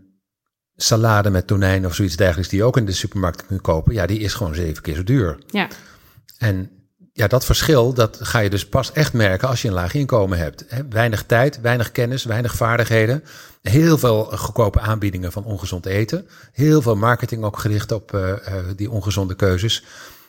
salade 0.75 1.29
met 1.29 1.47
tonijn 1.47 1.85
of 1.85 1.95
zoiets 1.95 2.15
dergelijks 2.15 2.49
die 2.49 2.59
je 2.59 2.65
ook 2.65 2.77
in 2.77 2.85
de 2.85 2.91
supermarkt 2.91 3.45
kunt 3.45 3.61
kopen. 3.61 3.93
Ja, 3.93 4.05
die 4.05 4.19
is 4.19 4.33
gewoon 4.33 4.55
zeven 4.55 4.83
keer 4.83 4.95
zo 4.95 5.03
duur. 5.03 5.37
Ja, 5.47 5.67
En 6.37 6.76
ja, 7.17 7.27
dat 7.27 7.45
verschil, 7.45 7.93
dat 7.93 8.17
ga 8.21 8.39
je 8.39 8.49
dus 8.49 8.67
pas 8.67 8.91
echt 8.91 9.13
merken 9.13 9.47
als 9.47 9.61
je 9.61 9.67
een 9.67 9.73
laag 9.73 9.93
inkomen 9.93 10.37
hebt. 10.37 10.65
Weinig 10.89 11.23
tijd, 11.23 11.61
weinig 11.61 11.91
kennis, 11.91 12.23
weinig 12.23 12.55
vaardigheden. 12.55 13.23
Heel 13.61 13.97
veel 13.97 14.23
goedkope 14.23 14.79
aanbiedingen 14.79 15.31
van 15.31 15.43
ongezond 15.43 15.85
eten. 15.85 16.27
Heel 16.51 16.81
veel 16.81 16.95
marketing 16.95 17.43
ook 17.43 17.59
gericht 17.59 17.91
op 17.91 18.13
eh, 18.13 18.31
eh, 18.31 18.65
die 18.75 18.91
ongezonde 18.91 19.35
keuzes. 19.35 19.83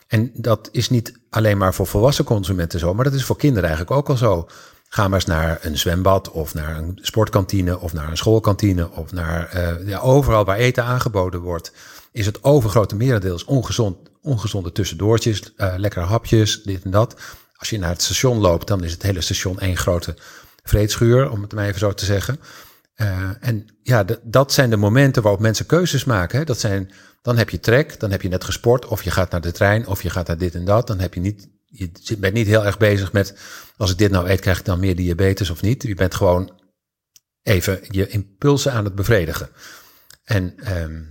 En 0.07 0.31
dat 0.33 0.69
is 0.71 0.89
niet 0.89 1.19
alleen 1.29 1.57
maar 1.57 1.73
voor 1.73 1.87
volwassen 1.87 2.25
consumenten 2.25 2.79
zo, 2.79 2.93
maar 2.93 3.05
dat 3.05 3.13
is 3.13 3.23
voor 3.23 3.37
kinderen 3.37 3.69
eigenlijk 3.69 3.97
ook 3.97 4.09
al 4.09 4.17
zo. 4.17 4.47
Ga 4.87 5.07
maar 5.07 5.19
eens 5.19 5.25
naar 5.25 5.59
een 5.61 5.77
zwembad 5.77 6.31
of 6.31 6.53
naar 6.53 6.77
een 6.77 6.99
sportkantine 7.01 7.79
of 7.79 7.93
naar 7.93 8.09
een 8.09 8.17
schoolkantine 8.17 8.89
of 8.91 9.11
naar 9.11 9.49
eh, 9.49 9.87
ja, 9.87 9.99
overal 9.99 10.45
waar 10.45 10.57
eten 10.57 10.83
aangeboden 10.83 11.39
wordt, 11.39 11.71
is 12.11 12.25
het 12.25 12.43
overgrote 12.43 12.95
merendeels 12.95 13.45
ongezond, 13.45 14.08
ongezonde 14.29 14.71
tussendoortjes, 14.71 15.53
eh, 15.55 15.73
lekkere 15.77 16.05
hapjes, 16.05 16.63
dit 16.63 16.83
en 16.83 16.91
dat. 16.91 17.15
Als 17.55 17.69
je 17.69 17.79
naar 17.79 17.89
het 17.89 18.01
station 18.01 18.37
loopt, 18.37 18.67
dan 18.67 18.83
is 18.83 18.91
het 18.91 19.03
hele 19.03 19.21
station 19.21 19.59
één 19.59 19.77
grote 19.77 20.15
vreedschuur, 20.63 21.29
om 21.29 21.41
het 21.41 21.53
maar 21.53 21.65
even 21.65 21.79
zo 21.79 21.93
te 21.93 22.05
zeggen. 22.05 22.39
Eh, 22.95 23.29
en 23.39 23.65
ja, 23.83 24.05
dat 24.23 24.53
zijn 24.53 24.69
de 24.69 24.77
momenten 24.77 25.21
waarop 25.21 25.41
mensen 25.41 25.65
keuzes 25.65 26.03
maken. 26.03 26.39
Hè. 26.39 26.45
Dat 26.45 26.59
zijn, 26.59 26.91
dan 27.21 27.37
heb 27.37 27.49
je 27.49 27.59
trek, 27.59 27.99
dan 27.99 28.11
heb 28.11 28.21
je 28.21 28.29
net 28.29 28.43
gesport, 28.43 28.85
of 28.85 29.03
je 29.03 29.11
gaat 29.11 29.31
naar 29.31 29.41
de 29.41 29.51
trein, 29.51 29.87
of 29.87 30.03
je 30.03 30.09
gaat 30.09 30.27
naar 30.27 30.37
dit 30.37 30.55
en 30.55 30.65
dat. 30.65 30.87
Dan 30.87 30.99
heb 30.99 31.13
je 31.13 31.19
niet, 31.19 31.47
je 31.65 32.17
bent 32.17 32.33
niet 32.33 32.47
heel 32.47 32.65
erg 32.65 32.77
bezig 32.77 33.11
met, 33.11 33.35
als 33.77 33.91
ik 33.91 33.97
dit 33.97 34.11
nou 34.11 34.29
eet, 34.29 34.39
krijg 34.39 34.59
ik 34.59 34.65
dan 34.65 34.79
meer 34.79 34.95
diabetes 34.95 35.49
of 35.49 35.61
niet. 35.61 35.83
Je 35.83 35.95
bent 35.95 36.15
gewoon 36.15 36.51
even 37.43 37.79
je 37.89 38.07
impulsen 38.07 38.73
aan 38.73 38.83
het 38.83 38.95
bevredigen. 38.95 39.49
En 40.23 40.53
ehm, 40.57 41.01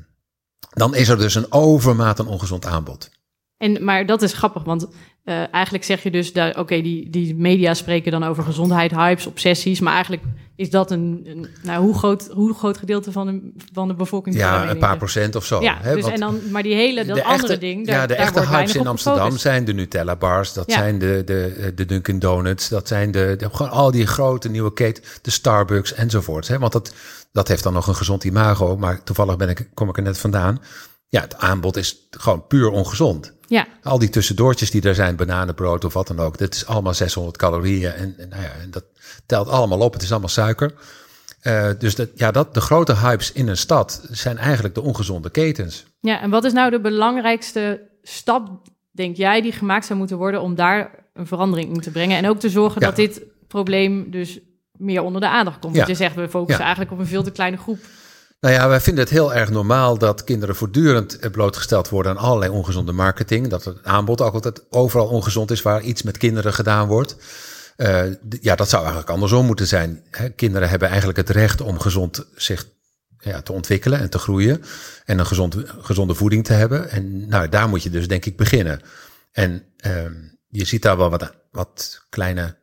dan 0.70 0.94
is 0.94 1.08
er 1.08 1.18
dus 1.18 1.34
een 1.34 1.52
overmaat 1.52 2.20
aan 2.20 2.26
ongezond 2.26 2.66
aanbod. 2.66 3.10
En, 3.59 3.85
maar 3.85 4.07
dat 4.07 4.23
is 4.23 4.33
grappig, 4.33 4.65
want 4.65 4.88
eh, 5.25 5.55
eigenlijk 5.55 5.85
zeg 5.85 6.03
je 6.03 6.11
dus, 6.11 6.33
oké, 6.57 6.81
die, 6.81 7.11
die 7.11 7.35
media 7.35 7.75
spreken 7.75 8.12
dan 8.12 8.25
over 8.25 8.43
gezondheid, 8.45 8.91
hypes, 8.91 9.27
obsessies, 9.27 9.81
maar 9.81 9.93
eigenlijk 9.93 10.23
is 10.57 10.71
dat 10.71 10.91
een, 10.91 11.23
een 11.27 11.47
nou, 11.62 11.83
hoe 11.85 11.95
groot, 11.99 12.29
hoe 12.33 12.55
groot 12.55 12.79
gedeelte 12.79 13.12
van 13.12 13.27
de, 13.27 13.50
van 13.73 13.88
de 13.88 13.95
bevolking? 13.95 14.37
Ja, 14.37 14.71
een 14.71 14.79
paar 14.79 14.97
procent 14.97 15.35
of 15.37 15.45
zo. 15.45 15.62
Ja, 15.62 15.79
hè, 15.81 15.95
dus 15.95 16.03
want- 16.03 16.15
en 16.15 16.21
dan, 16.21 16.41
maar 16.50 16.62
die 16.62 16.75
hele, 16.75 17.05
dat 17.05 17.16
de 17.16 17.25
andere 17.25 17.42
echte- 17.49 17.59
ding, 17.59 17.87
daar, 17.87 17.94
ja, 17.97 18.07
de 18.07 18.14
daar 18.14 18.23
echte 18.27 18.47
hypes 18.47 18.75
in 18.75 18.87
Amsterdam 18.87 19.37
zijn 19.37 19.64
de 19.64 19.73
Nutella 19.73 20.16
bars, 20.16 20.53
dat 20.53 20.71
Ja. 20.71 20.77
zijn 20.79 20.99
de, 20.99 21.23
de, 21.25 21.73
de 21.75 21.85
Dunkin 21.85 22.18
Donuts, 22.18 22.68
dat 22.68 22.88
zijn 22.88 23.11
de, 23.11 23.35
de- 23.38 23.49
gewoon 23.53 23.73
al 23.73 23.90
die 23.90 24.07
grote 24.07 24.49
nieuwe 24.51 24.73
keten, 24.73 25.03
de 25.23 25.31
Starbucks 25.31 25.94
enzovoort. 25.94 26.49
Hè? 26.49 26.59
Want 26.59 26.73
dat, 26.73 26.94
dat 27.33 27.49
heeft 27.49 27.62
dan 27.62 27.73
nog 27.73 27.87
een 27.87 27.94
gezond 27.97 28.25
imago, 28.25 28.77
maar 28.77 29.03
toevallig 29.03 29.37
ben 29.37 29.49
ik, 29.49 29.68
kom 29.75 29.88
ik 29.88 29.97
er 29.97 30.03
net 30.03 30.18
vandaan. 30.18 30.62
Ja, 31.09 31.21
het 31.21 31.37
aanbod 31.38 31.77
is 31.77 32.07
gewoon 32.11 32.47
puur 32.47 32.68
ongezond. 32.71 33.37
Ja, 33.50 33.66
Al 33.82 33.98
die 33.98 34.08
tussendoortjes 34.08 34.70
die 34.70 34.82
er 34.82 34.94
zijn, 34.94 35.16
bananenbrood 35.16 35.84
of 35.84 35.92
wat 35.92 36.06
dan 36.06 36.18
ook, 36.20 36.38
dat 36.38 36.54
is 36.54 36.66
allemaal 36.66 36.94
600 36.94 37.37
calorieën 37.37 37.92
en, 37.92 38.14
en, 38.18 38.28
nou 38.28 38.42
ja, 38.42 38.50
en 38.62 38.70
dat 38.70 38.84
telt 39.26 39.48
allemaal 39.48 39.78
op. 39.80 39.92
Het 39.92 40.02
is 40.02 40.11
allemaal 40.11 40.28
suiker. 40.28 40.74
Eh, 41.40 41.68
dus 41.78 41.94
dat, 41.94 42.08
ja, 42.14 42.30
dat, 42.30 42.54
de 42.54 42.61
grote 42.61 42.96
hypes 42.96 43.32
in 43.32 43.48
een 43.48 43.56
stad 43.56 44.06
zijn 44.11 44.38
eigenlijk 44.38 44.74
de 44.74 44.80
ongezonde 44.82 45.30
ketens. 45.30 45.84
ja, 46.00 46.20
en 46.20 46.30
wat 46.30 46.44
is 46.44 46.52
nou 46.52 46.70
de 46.70 46.80
belangrijkste 46.80 47.80
stap, 48.02 48.50
denk 48.90 49.16
jij, 49.16 49.40
die 49.40 49.52
gemaakt 49.52 49.87
zou 49.87 49.98
moeten 49.98 50.16
worden 50.16 50.40
om 50.40 50.54
daar 50.54 50.90
een 51.14 51.26
verandering 51.26 51.74
in 51.74 51.80
te 51.80 51.90
brengen? 51.90 52.16
En 52.16 52.28
ook 52.28 52.38
te 52.40 52.50
zorgen 52.50 52.80
Ja. 52.80 52.87
dat 52.87 52.96
dit 52.96 53.22
probleem 53.48 54.11
dus 54.11 54.38
meer 54.72 55.02
onder 55.02 55.20
de 55.20 55.28
aandacht 55.28 55.58
komt. 55.58 55.72
Ja. 55.74 55.78
Want 55.84 55.90
je 55.98 56.04
zegt, 56.04 56.14
we 56.14 56.28
focussen 56.28 56.58
Ja. 56.58 56.64
eigenlijk 56.64 56.92
op 56.92 56.98
een 56.98 57.06
veel 57.06 57.22
te 57.22 57.30
kleine 57.30 57.56
groep. 57.56 57.78
Nou 58.40 58.55
ja, 58.55 58.68
wij 58.68 58.81
vinden 58.81 59.05
het 59.05 59.12
heel 59.12 59.35
erg 59.35 59.51
normaal 59.51 59.98
dat 59.98 60.24
kinderen 60.24 60.57
voortdurend 60.57 61.18
eh, 61.18 61.31
blootgesteld 61.31 61.88
worden 61.88 62.12
aan 62.12 62.24
allerlei 62.24 62.51
ongezonde 62.51 62.92
marketing. 62.92 63.48
Dat 63.48 63.64
het 63.64 63.85
aanbod 63.85 64.20
ook 64.20 64.35
altijd 64.35 64.62
overal 64.70 65.07
ongezond 65.07 65.51
is 65.51 65.62
waar 65.62 65.83
iets 65.83 66.03
met 66.03 66.16
kinderen 66.16 66.53
gedaan 66.53 66.88
wordt. 66.88 67.16
Eh, 67.77 68.05
ja, 68.40 68.55
dat 68.55 68.68
zou 68.68 68.83
eigenlijk 68.83 69.12
andersom 69.12 69.46
moeten 69.46 69.66
zijn. 69.66 70.03
Hè, 70.11 70.29
kinderen 70.29 70.68
hebben 70.68 70.88
eigenlijk 70.88 71.18
het 71.18 71.31
recht 71.31 71.61
om 71.61 71.81
gezond 71.81 72.27
zich 72.35 72.66
ja, 73.18 73.42
te 73.42 73.53
ontwikkelen 73.53 73.98
en 73.98 74.11
te 74.11 74.18
groeien. 74.18 74.62
En 75.05 75.18
een 75.18 75.27
gezond, 75.27 75.57
gezonde 75.81 76.14
voeding 76.14 76.44
te 76.44 76.53
hebben. 76.53 76.90
En 76.90 77.29
nou, 77.29 77.48
daar 77.48 77.68
moet 77.68 77.83
je 77.83 77.90
dus 77.90 78.09
denk 78.09 78.24
ik 78.24 78.37
beginnen. 78.37 78.81
En 79.33 79.64
ehm, 79.77 80.14
je 80.48 80.64
ziet 80.64 80.83
daar 80.83 80.96
wel 80.96 81.11
wat, 81.11 81.33
wat 81.51 82.05
kleine 82.09 82.57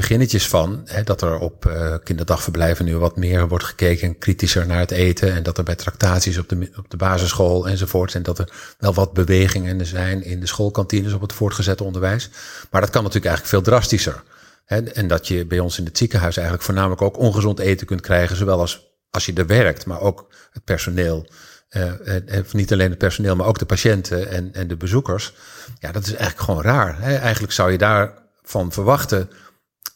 beginnetjes 0.00 0.48
van. 0.48 0.82
Hè, 0.84 1.02
dat 1.02 1.22
er 1.22 1.38
op 1.38 1.66
eh, 1.66 1.94
kinderdagverblijven 2.04 2.84
nu 2.84 2.96
wat 2.96 3.16
meer 3.16 3.48
wordt 3.48 3.64
gekeken 3.64 4.08
en 4.08 4.18
kritischer 4.18 4.66
naar 4.66 4.78
het 4.78 4.90
eten. 4.90 5.32
En 5.32 5.42
dat 5.42 5.58
er 5.58 5.64
bij 5.64 5.74
tractaties 5.74 6.38
op 6.38 6.48
de, 6.48 6.70
op 6.76 6.90
de 6.90 6.96
basisschool 6.96 7.68
enzovoort. 7.68 8.14
En 8.14 8.22
dat 8.22 8.38
er 8.38 8.52
wel 8.78 8.94
wat 8.94 9.12
bewegingen 9.12 9.86
zijn 9.86 10.22
in 10.24 10.40
de 10.40 10.46
schoolkantines 10.46 11.12
op 11.12 11.20
het 11.20 11.32
voortgezet 11.32 11.80
onderwijs. 11.80 12.30
Maar 12.70 12.80
dat 12.80 12.90
kan 12.90 13.02
natuurlijk 13.02 13.34
eigenlijk 13.34 13.46
veel 13.46 13.72
drastischer. 13.72 14.22
Hè, 14.64 14.82
en 14.82 15.08
dat 15.08 15.28
je 15.28 15.46
bij 15.46 15.58
ons 15.58 15.78
in 15.78 15.84
het 15.84 15.98
ziekenhuis 15.98 16.36
eigenlijk 16.36 16.66
voornamelijk 16.66 17.02
ook 17.02 17.18
ongezond 17.18 17.58
eten 17.58 17.86
kunt 17.86 18.00
krijgen. 18.00 18.36
Zowel 18.36 18.60
als 18.60 18.88
als 19.10 19.26
je 19.26 19.32
er 19.32 19.46
werkt, 19.46 19.86
maar 19.86 20.00
ook 20.00 20.26
het 20.50 20.64
personeel. 20.64 21.26
eh, 21.68 22.16
eh, 22.16 22.44
of 22.44 22.52
niet 22.54 22.72
alleen 22.72 22.90
het 22.90 22.98
personeel, 22.98 23.36
maar 23.36 23.46
ook 23.46 23.58
de 23.58 23.66
patiënten 23.66 24.28
en, 24.30 24.54
en 24.54 24.68
de 24.68 24.76
bezoekers. 24.76 25.32
Ja, 25.78 25.92
dat 25.92 26.02
is 26.02 26.14
eigenlijk 26.14 26.40
gewoon 26.40 26.62
raar. 26.62 27.02
Hè? 27.02 27.16
Eigenlijk 27.16 27.52
zou 27.52 27.70
je 27.70 27.78
daarvan 27.78 28.72
verwachten. 28.72 29.30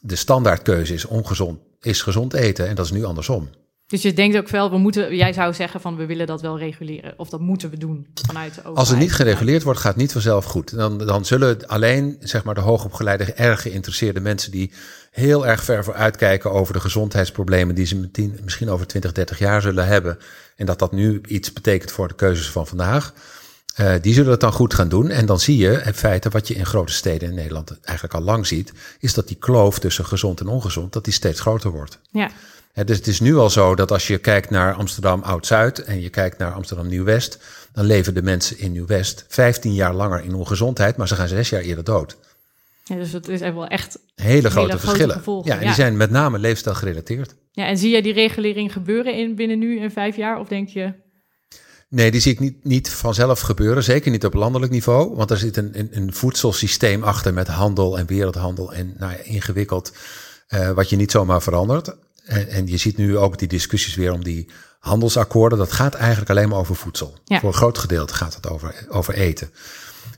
De 0.05 0.15
standaardkeuze 0.15 0.93
is 0.93 1.05
ongezond, 1.05 1.59
is 1.81 2.01
gezond 2.01 2.33
eten. 2.33 2.67
En 2.67 2.75
dat 2.75 2.85
is 2.85 2.91
nu 2.91 3.03
andersom. 3.03 3.49
Dus 3.87 4.01
je 4.01 4.13
denkt 4.13 4.37
ook 4.37 4.49
wel, 4.49 4.69
we 4.69 4.77
moeten, 4.77 5.15
jij 5.15 5.33
zou 5.33 5.53
zeggen 5.53 5.81
van 5.81 5.95
we 5.95 6.05
willen 6.05 6.27
dat 6.27 6.41
wel 6.41 6.57
reguleren. 6.57 7.13
Of 7.17 7.29
dat 7.29 7.39
moeten 7.39 7.69
we 7.69 7.77
doen 7.77 8.07
vanuit 8.13 8.53
de 8.53 8.59
overheid. 8.59 8.77
Als 8.77 8.89
het 8.89 8.99
niet 8.99 9.13
gereguleerd 9.13 9.63
wordt, 9.63 9.79
gaat 9.79 9.91
het 9.91 10.01
niet 10.01 10.11
vanzelf 10.11 10.45
goed. 10.45 10.75
Dan, 10.75 10.97
dan 10.97 11.25
zullen 11.25 11.67
alleen 11.67 12.17
zeg 12.19 12.43
maar, 12.43 12.55
de 12.55 12.61
hoogopgeleide, 12.61 13.23
erg 13.23 13.61
geïnteresseerde 13.61 14.19
mensen 14.19 14.51
die 14.51 14.71
heel 15.11 15.47
erg 15.47 15.63
ver 15.63 15.83
vooruit 15.83 16.15
kijken 16.15 16.51
over 16.51 16.73
de 16.73 16.79
gezondheidsproblemen 16.79 17.75
die 17.75 17.85
ze 17.85 18.09
misschien 18.43 18.69
over 18.69 18.87
20, 18.87 19.11
30 19.11 19.39
jaar 19.39 19.61
zullen 19.61 19.87
hebben. 19.87 20.17
En 20.55 20.65
dat 20.65 20.79
dat 20.79 20.91
nu 20.91 21.21
iets 21.27 21.53
betekent 21.53 21.91
voor 21.91 22.07
de 22.07 22.15
keuzes 22.15 22.49
van 22.49 22.67
vandaag. 22.67 23.13
Eh, 23.75 23.93
die 24.01 24.13
zullen 24.13 24.31
het 24.31 24.39
dan 24.39 24.51
goed 24.51 24.73
gaan 24.73 24.89
doen. 24.89 25.09
En 25.09 25.25
dan 25.25 25.39
zie 25.39 25.57
je 25.57 25.81
in 25.85 25.93
feite 25.93 26.29
wat 26.29 26.47
je 26.47 26.53
in 26.53 26.65
grote 26.65 26.93
steden 26.93 27.29
in 27.29 27.35
Nederland 27.35 27.79
eigenlijk 27.81 28.13
al 28.17 28.21
lang 28.21 28.47
ziet. 28.47 28.73
Is 28.99 29.13
dat 29.13 29.27
die 29.27 29.37
kloof 29.37 29.79
tussen 29.79 30.05
gezond 30.05 30.39
en 30.39 30.47
ongezond, 30.47 30.93
dat 30.93 31.03
die 31.03 31.13
steeds 31.13 31.39
groter 31.39 31.71
wordt. 31.71 31.99
Ja, 32.11 32.83
dus 32.83 32.97
het 32.97 33.07
is 33.07 33.19
nu 33.19 33.35
al 33.35 33.49
zo 33.49 33.75
dat 33.75 33.91
als 33.91 34.07
je 34.07 34.17
kijkt 34.17 34.49
naar 34.49 34.73
Amsterdam 34.73 35.21
Oud-Zuid 35.21 35.83
en 35.83 36.01
je 36.01 36.09
kijkt 36.09 36.37
naar 36.37 36.51
Amsterdam 36.51 36.87
Nieuw-West, 36.87 37.39
dan 37.73 37.85
leven 37.85 38.13
de 38.13 38.21
mensen 38.21 38.59
in 38.59 38.71
Nieuw-West 38.71 39.25
15 39.27 39.73
jaar 39.73 39.93
langer 39.93 40.23
in 40.23 40.33
ongezondheid, 40.33 40.97
maar 40.97 41.07
ze 41.07 41.15
gaan 41.15 41.27
zes 41.27 41.49
jaar 41.49 41.61
eerder 41.61 41.83
dood. 41.83 42.17
ja 42.83 42.95
dus 42.95 43.11
het 43.11 43.27
is 43.27 43.41
echt 43.41 43.53
wel 43.53 43.67
echt. 43.67 43.99
Hele 44.15 44.49
grote 44.49 44.79
verschillen. 44.79 45.15
gevolgen, 45.15 45.51
ja, 45.51 45.55
en 45.55 45.61
ja. 45.61 45.65
die 45.65 45.75
zijn 45.75 45.97
met 45.97 46.09
name 46.09 46.39
leefstijl 46.39 46.75
gerelateerd. 46.75 47.35
Ja, 47.51 47.65
en 47.65 47.77
zie 47.77 47.89
jij 47.89 48.01
die 48.01 48.13
regulering 48.13 48.73
gebeuren 48.73 49.13
in, 49.13 49.35
binnen 49.35 49.59
nu 49.59 49.79
en 49.79 49.91
vijf 49.91 50.15
jaar? 50.15 50.39
Of 50.39 50.47
denk 50.47 50.69
je, 50.69 50.93
Nee, 51.95 52.11
die 52.11 52.21
zie 52.21 52.31
ik 52.31 52.39
niet, 52.39 52.63
niet 52.63 52.89
vanzelf 52.89 53.39
gebeuren. 53.39 53.83
Zeker 53.83 54.11
niet 54.11 54.25
op 54.25 54.33
landelijk 54.33 54.71
niveau. 54.71 55.15
Want 55.15 55.31
er 55.31 55.37
zit 55.37 55.57
een, 55.57 55.79
een, 55.79 55.89
een 55.91 56.13
voedselsysteem 56.13 57.03
achter 57.03 57.33
met 57.33 57.47
handel 57.47 57.97
en 57.97 58.05
wereldhandel. 58.05 58.73
En 58.73 58.93
nou 58.97 59.11
ja, 59.11 59.17
ingewikkeld, 59.17 59.93
eh, 60.47 60.71
wat 60.71 60.89
je 60.89 60.95
niet 60.95 61.11
zomaar 61.11 61.41
verandert. 61.41 61.95
En, 62.23 62.47
en 62.47 62.67
je 62.67 62.77
ziet 62.77 62.97
nu 62.97 63.17
ook 63.17 63.37
die 63.37 63.47
discussies 63.47 63.95
weer 63.95 64.11
om 64.11 64.23
die 64.23 64.49
handelsakkoorden. 64.79 65.57
Dat 65.57 65.71
gaat 65.71 65.93
eigenlijk 65.93 66.29
alleen 66.29 66.49
maar 66.49 66.59
over 66.59 66.75
voedsel. 66.75 67.17
Ja. 67.25 67.39
Voor 67.39 67.49
een 67.49 67.55
groot 67.55 67.77
gedeelte 67.77 68.13
gaat 68.13 68.35
het 68.35 68.49
over, 68.49 68.85
over 68.89 69.13
eten. 69.13 69.49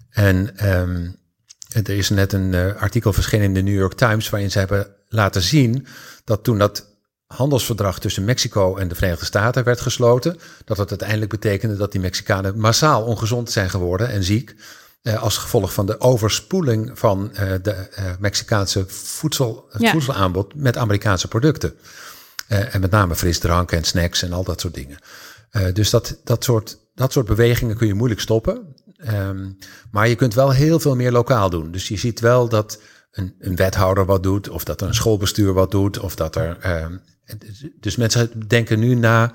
En 0.09 0.57
ehm, 0.57 1.09
er 1.67 1.97
is 1.97 2.09
net 2.09 2.33
een 2.33 2.53
eh, 2.53 2.81
artikel 2.81 3.13
verschenen 3.13 3.45
in 3.45 3.53
de 3.53 3.61
New 3.61 3.77
York 3.79 3.93
Times 3.93 4.29
waarin 4.29 4.51
ze 4.51 4.59
hebben 4.59 4.87
laten 5.07 5.41
zien 5.41 5.87
dat 6.23 6.43
toen 6.43 6.57
dat 6.57 6.96
handelsverdrag 7.27 7.99
tussen 7.99 8.25
Mexico 8.25 8.75
en 8.77 8.87
de 8.87 8.95
Verenigde 8.95 9.25
Staten 9.25 9.63
werd 9.63 9.81
gesloten, 9.81 10.37
dat 10.65 10.77
het 10.77 10.89
uiteindelijk 10.89 11.29
betekende 11.29 11.75
dat 11.75 11.91
die 11.91 12.01
Mexicanen 12.01 12.59
massaal 12.59 13.03
ongezond 13.03 13.51
zijn 13.51 13.69
geworden 13.69 14.09
en 14.09 14.23
ziek. 14.23 14.55
Eh, 15.01 15.21
als 15.23 15.37
gevolg 15.37 15.73
van 15.73 15.85
de 15.85 15.99
overspoeling 15.99 16.99
van 16.99 17.33
eh, 17.33 17.51
de 17.61 17.71
eh, 17.71 18.05
Mexicaanse 18.19 18.85
voedsel, 18.87 19.65
het 19.69 19.81
Ja. 19.81 19.91
voedselaanbod 19.91 20.55
met 20.55 20.77
Amerikaanse 20.77 21.27
producten. 21.27 21.73
En 22.47 22.81
met 22.81 22.91
name 22.91 23.15
frisdrank 23.15 23.71
en 23.71 23.83
snacks 23.83 24.21
en 24.21 24.33
al 24.33 24.43
dat 24.43 24.61
soort 24.61 24.73
dingen. 24.73 24.97
Dus 25.73 25.89
dat, 25.89 26.17
dat, 26.23 26.43
soort, 26.43 26.77
dat 26.95 27.11
soort 27.11 27.25
bewegingen 27.25 27.77
kun 27.77 27.87
je 27.87 27.93
moeilijk 27.93 28.21
stoppen. 28.21 28.75
Ehm, 28.97 29.51
maar 29.91 30.07
je 30.07 30.15
kunt 30.15 30.33
wel 30.33 30.51
heel 30.51 30.79
veel 30.79 30.95
meer 30.95 31.11
lokaal 31.11 31.49
doen. 31.49 31.71
Dus 31.71 31.87
je 31.87 31.97
ziet 31.97 32.19
wel 32.19 32.49
dat 32.49 32.79
een, 33.11 33.35
een 33.39 33.55
wethouder 33.55 34.05
wat 34.05 34.23
doet, 34.23 34.49
of 34.49 34.63
dat 34.63 34.81
er 34.81 34.87
een 34.87 34.93
schoolbestuur 34.95 35.53
wat 35.53 35.71
doet, 35.71 35.99
of 35.99 36.15
dat 36.15 36.35
er. 36.35 36.57
ehm, 36.59 36.97
dus 37.79 37.95
mensen 37.95 38.47
denken 38.47 38.79
nu 38.79 38.95
na 38.95 39.31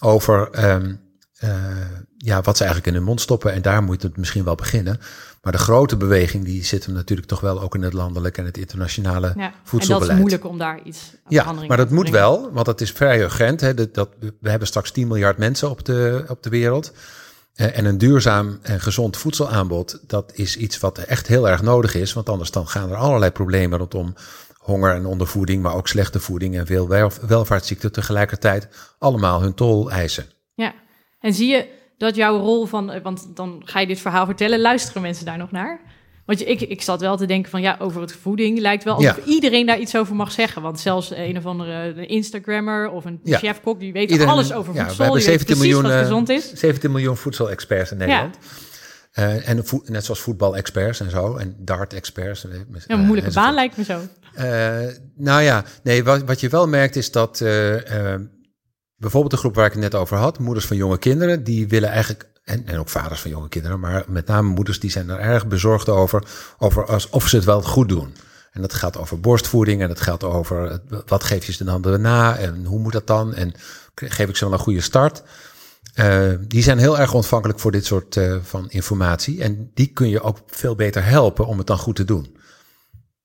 over 0.00 0.50
ehm, 0.50 0.94
eh, 1.34 1.50
ja, 2.16 2.40
wat 2.40 2.56
ze 2.56 2.64
eigenlijk 2.64 2.92
in 2.92 2.98
hun 2.98 3.08
mond 3.08 3.20
stoppen. 3.20 3.52
En 3.52 3.62
daar 3.62 3.82
moet 3.82 4.02
het 4.02 4.16
misschien 4.16 4.44
wel 4.44 4.54
beginnen. 4.54 5.00
Maar 5.42 5.52
de 5.52 5.58
grote 5.58 5.96
beweging 5.96 6.44
die 6.44 6.64
zit 6.64 6.84
hem 6.84 6.94
natuurlijk 6.94 7.28
toch 7.28 7.40
wel 7.40 7.60
ook 7.60 7.74
in 7.74 7.82
het 7.82 7.92
landelijk 7.92 8.38
en 8.38 8.44
het 8.44 8.58
internationale 8.58 9.32
Ja. 9.36 9.42
En 9.44 9.52
voedselbeleid. 9.64 10.00
dat 10.00 10.10
is 10.10 10.18
moeilijk 10.20 10.44
om 10.44 10.58
daar 10.58 10.80
iets 10.84 10.98
aan 11.12 11.20
Ja, 11.28 11.38
verandering 11.38 11.68
maar 11.68 11.78
dat 11.84 11.90
moet 11.90 12.10
brengen. 12.10 12.20
wel, 12.20 12.52
want 12.52 12.66
dat 12.66 12.80
is 12.80 12.90
vrij 12.90 13.20
urgent. 13.20 13.60
Hè. 13.60 13.74
Dat, 13.74 13.94
dat, 13.94 14.08
we 14.40 14.50
hebben 14.50 14.68
straks 14.68 14.90
10 14.90 15.08
miljard 15.08 15.38
mensen 15.38 15.70
op 15.70 15.84
de, 15.84 16.24
op 16.28 16.42
de 16.42 16.50
wereld. 16.50 16.92
Eh, 17.54 17.78
en 17.78 17.84
een 17.84 17.98
duurzaam 17.98 18.58
en 18.62 18.80
gezond 18.80 19.16
voedselaanbod, 19.16 20.00
dat 20.06 20.32
is 20.34 20.56
iets 20.56 20.78
wat 20.78 20.98
echt 20.98 21.26
heel 21.26 21.48
erg 21.48 21.62
nodig 21.62 21.94
is. 21.94 22.12
Want 22.12 22.28
anders 22.28 22.50
dan 22.50 22.68
gaan 22.68 22.90
er 22.90 22.96
allerlei 22.96 23.30
problemen 23.30 23.78
rondom 23.78 24.14
honger 24.64 24.94
en 24.94 25.06
ondervoeding, 25.06 25.62
maar 25.62 25.74
ook 25.74 25.88
slechte 25.88 26.20
voeding 26.20 26.56
en 26.58 26.66
veel 26.66 26.88
wel, 26.88 27.10
welvaartsziekten 27.26 27.92
tegelijkertijd 27.92 28.68
allemaal 28.98 29.40
hun 29.42 29.54
tol 29.54 29.90
eisen. 29.90 30.24
Ja, 30.54 30.74
en 31.20 31.34
zie 31.34 31.48
je 31.48 31.66
dat 31.98 32.16
jouw 32.16 32.38
rol 32.38 32.66
van, 32.66 32.90
eh, 32.92 33.02
want 33.02 33.26
dan 33.34 33.62
ga 33.64 33.80
je 33.80 33.86
dit 33.86 34.00
verhaal 34.00 34.26
vertellen, 34.26 34.60
luisteren 34.60 35.02
mensen 35.02 35.24
daar 35.24 35.38
nog 35.38 35.50
naar? 35.50 35.80
Want 36.26 36.46
ik, 36.48 36.60
ik 36.60 36.82
zat 36.82 37.00
wel 37.00 37.16
te 37.16 37.26
denken 37.26 37.50
van 37.50 37.60
ja, 37.60 37.76
over 37.80 38.00
het 38.00 38.12
voeding 38.12 38.58
lijkt 38.58 38.84
wel 38.84 38.94
alsof 38.94 39.16
Ja. 39.16 39.22
iedereen 39.24 39.66
daar 39.66 39.78
iets 39.78 39.96
over 39.96 40.14
mag 40.14 40.32
zeggen. 40.32 40.62
Want 40.62 40.80
zelfs 40.80 41.10
een 41.10 41.36
of 41.38 41.46
andere 41.46 42.06
Instagrammer 42.06 42.90
of 42.90 43.04
een 43.04 43.20
Ja. 43.24 43.38
chefkok, 43.38 43.80
die 43.80 43.92
weet 43.92 44.10
Iedereen- 44.10 44.32
alles 44.32 44.52
over 44.52 44.74
ja, 44.74 44.80
we 44.80 44.86
voedsel. 44.86 45.04
hebben 45.04 45.20
die 45.22 45.28
weet 45.30 45.38
17 45.40 45.56
precies 45.56 45.74
miljoen, 45.74 45.98
eh, 45.98 45.98
gezond 46.06 46.28
is. 46.28 46.52
17 46.52 46.90
miljoen 46.92 47.16
voedselexperts 47.16 47.90
in 47.90 47.96
Nederland. 47.96 48.36
Eh, 49.14 49.48
en 49.48 49.64
net 49.84 50.04
zoals 50.04 50.20
voetbalexperts 50.20 51.00
en 51.00 51.10
zo, 51.10 51.36
en 51.36 51.56
dart-experts. 51.58 52.44
eh, 52.44 52.50
Ja, 52.52 52.58
een 52.94 53.00
moeilijke 53.00 53.24
enzovoort. 53.24 53.34
baan 53.34 53.54
lijkt 53.54 53.76
me 53.76 53.84
zo. 53.84 54.00
Eh, 54.34 54.94
nou 55.16 55.42
ja, 55.42 55.64
nee, 55.82 56.04
wat, 56.04 56.22
wat 56.22 56.40
je 56.40 56.48
wel 56.48 56.68
merkt 56.68 56.96
is 56.96 57.10
dat 57.10 57.40
eh, 57.40 58.12
eh, 58.14 58.20
bijvoorbeeld 58.96 59.32
de 59.32 59.38
groep 59.38 59.54
waar 59.54 59.66
ik 59.66 59.72
het 59.72 59.80
net 59.80 59.94
over 59.94 60.16
had, 60.16 60.38
moeders 60.38 60.66
van 60.66 60.76
jonge 60.76 60.98
kinderen, 60.98 61.44
die 61.44 61.68
willen 61.68 61.88
eigenlijk, 61.88 62.26
en, 62.44 62.66
en 62.66 62.78
ook 62.78 62.88
vaders 62.88 63.20
van 63.20 63.30
jonge 63.30 63.48
kinderen, 63.48 63.80
maar 63.80 64.04
met 64.06 64.26
name 64.26 64.48
moeders, 64.48 64.80
die 64.80 64.90
zijn 64.90 65.08
er 65.08 65.18
erg 65.18 65.46
bezorgd 65.46 65.88
over, 65.88 66.22
over 66.58 66.86
als, 66.86 67.10
of 67.10 67.28
ze 67.28 67.36
het 67.36 67.44
wel 67.44 67.62
goed 67.62 67.88
doen. 67.88 68.14
En 68.52 68.60
dat 68.60 68.74
gaat 68.74 68.96
over 68.98 69.20
borstvoeding 69.20 69.82
en 69.82 69.88
dat 69.88 70.00
gaat 70.00 70.24
over 70.24 70.80
wat 71.06 71.24
geef 71.24 71.44
je 71.46 71.52
ze 71.52 71.64
dan 71.64 71.82
daarna 71.82 72.36
en 72.36 72.64
hoe 72.64 72.78
moet 72.78 72.92
dat 72.92 73.06
dan 73.06 73.34
en 73.34 73.52
geef 73.94 74.28
ik 74.28 74.36
ze 74.36 74.44
wel 74.44 74.52
een 74.52 74.58
goede 74.58 74.80
start. 74.80 75.22
Eh, 75.94 76.32
die 76.40 76.62
zijn 76.62 76.78
heel 76.78 76.98
erg 76.98 77.14
ontvankelijk 77.14 77.58
voor 77.60 77.72
dit 77.72 77.86
soort 77.86 78.16
eh, 78.16 78.36
van 78.42 78.70
informatie 78.70 79.42
en 79.42 79.70
die 79.74 79.86
kun 79.86 80.08
je 80.08 80.20
ook 80.20 80.38
veel 80.46 80.74
beter 80.74 81.04
helpen 81.04 81.46
om 81.46 81.58
het 81.58 81.66
dan 81.66 81.78
goed 81.78 81.96
te 81.96 82.04
doen. 82.04 82.36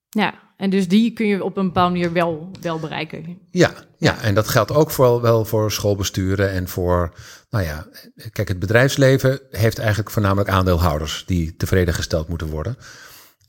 Ja, 0.09 0.33
en 0.57 0.69
dus 0.69 0.87
die 0.87 1.13
kun 1.13 1.27
je 1.27 1.43
op 1.43 1.57
een 1.57 1.65
bepaalde 1.65 1.93
manier 1.93 2.13
wel, 2.13 2.51
wel 2.61 2.79
bereiken. 2.79 3.37
Ja, 3.51 3.73
ja, 3.97 4.21
en 4.21 4.35
dat 4.35 4.47
geldt 4.47 4.71
ook 4.71 4.91
vooral 4.91 5.21
wel 5.21 5.45
voor 5.45 5.71
schoolbesturen 5.71 6.51
en 6.51 6.67
voor, 6.67 7.13
nou 7.49 7.65
ja, 7.65 7.87
kijk, 8.31 8.47
het 8.47 8.59
bedrijfsleven 8.59 9.39
heeft 9.51 9.77
eigenlijk 9.79 10.09
voornamelijk 10.09 10.49
aandeelhouders 10.49 11.23
die 11.27 11.55
tevreden 11.55 11.93
gesteld 11.93 12.27
moeten 12.27 12.47
worden. 12.47 12.77